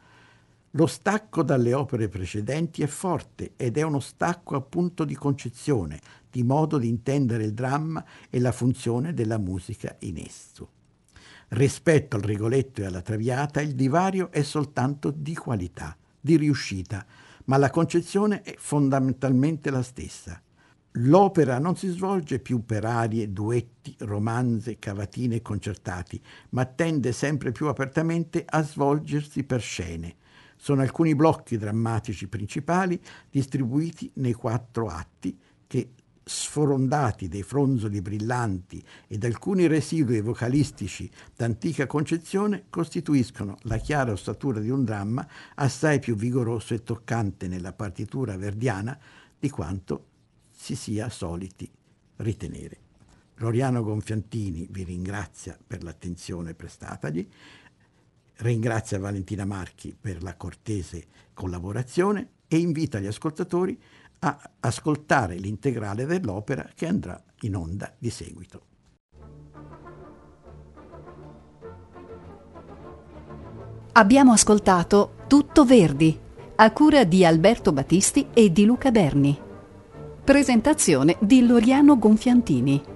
Lo 0.71 0.87
stacco 0.87 1.43
dalle 1.43 1.73
opere 1.73 2.09
precedenti 2.09 2.83
è 2.83 2.87
forte 2.87 3.53
ed 3.57 3.79
è 3.79 3.83
uno 3.83 4.01
stacco 4.01 4.57
appunto 4.57 5.05
di 5.05 5.15
concezione, 5.15 6.01
di 6.31 6.43
modo 6.43 6.77
di 6.79 6.89
intendere 6.89 7.45
il 7.45 7.55
dramma 7.55 8.05
e 8.29 8.39
la 8.41 8.53
funzione 8.53 9.15
della 9.15 9.39
musica 9.39 9.97
in 10.01 10.19
esso. 10.19 10.71
Rispetto 11.49 12.17
al 12.17 12.23
Rigoletto 12.23 12.83
e 12.83 12.87
alla 12.87 13.01
Traviata 13.01 13.61
il 13.61 13.75
divario 13.75 14.31
è 14.31 14.43
soltanto 14.43 15.11
di 15.11 15.35
qualità, 15.35 15.97
di 16.21 16.37
riuscita, 16.37 17.07
ma 17.45 17.57
la 17.57 17.71
concezione 17.71 18.43
è 18.43 18.55
fondamentalmente 18.59 19.71
la 19.71 19.83
stessa. 19.83 20.43
L'opera 21.01 21.59
non 21.59 21.77
si 21.77 21.89
svolge 21.89 22.39
più 22.39 22.65
per 22.65 22.87
arie, 22.87 23.31
duetti, 23.31 23.95
romanze, 23.99 24.79
cavatine 24.79 25.37
e 25.37 25.43
concertati, 25.43 26.19
ma 26.51 26.65
tende 26.65 27.13
sempre 27.13 27.53
più 27.53 27.67
apertamente 27.67 28.43
a 28.47 28.63
svolgersi 28.63 29.45
per 29.45 29.61
scene. 29.61 30.15
Sono 30.57 30.81
alcuni 30.81 31.15
blocchi 31.15 31.59
drammatici 31.59 32.29
principali 32.29 32.99
distribuiti 33.31 34.11
nei 34.15 34.33
quattro 34.33 34.87
atti 34.87 35.39
che 35.67 35.91
sforondati 36.25 37.29
dei 37.29 37.43
fronzoli 37.43 38.01
brillanti 38.01 38.83
ed 39.07 39.23
alcuni 39.25 39.67
residui 39.67 40.23
vocalistici 40.23 41.09
d'antica 41.37 41.87
concezione 41.87 42.65
costituiscono 42.71 43.59
la 43.63 43.77
chiara 43.77 44.13
ossatura 44.13 44.61
di 44.61 44.71
un 44.71 44.83
dramma 44.83 45.29
assai 45.57 46.01
più 46.01 46.17
vigoroso 46.17 46.73
e 46.73 46.83
toccante 46.83 47.49
nella 47.49 47.75
partitura 47.75 48.37
verdiana 48.39 48.99
di 49.39 49.51
quanto 49.51 50.07
si 50.67 50.75
sia 50.75 51.09
soliti 51.09 51.71
ritenere. 52.17 52.81
Loriano 53.35 53.85
Gonfiantini 53.85 54.67
vi 54.69 54.83
ringrazia 54.83 55.57
per 55.65 55.85
l'attenzione 55.85 56.55
prestatagli, 56.55 57.25
ringrazia 58.39 58.99
Valentina 58.99 59.45
Marchi 59.45 59.97
per 59.99 60.25
la 60.25 60.35
cortese 60.35 61.07
collaborazione 61.35 62.31
e 62.49 62.59
invita 62.59 62.99
gli 62.99 63.07
ascoltatori 63.07 63.81
a 64.21 64.51
ascoltare 64.59 65.37
l'integrale 65.37 66.05
dell'opera 66.05 66.69
che 66.75 66.89
andrà 66.89 67.23
in 67.43 67.55
onda 67.55 67.95
di 67.97 68.11
seguito. 68.11 68.65
Abbiamo 73.93 74.33
ascoltato 74.33 75.15
Tutto 75.29 75.65
Verdi, 75.65 76.19
a 76.57 76.73
cura 76.73 77.05
di 77.05 77.25
Alberto 77.25 77.73
Battisti 77.73 78.27
e 78.35 78.51
di 78.51 78.65
Luca 78.65 78.91
Berni. 78.91 79.46
Presentazione 80.27 81.15
di 81.21 81.47
Loriano 81.47 81.97
Gonfiantini. 81.97 82.96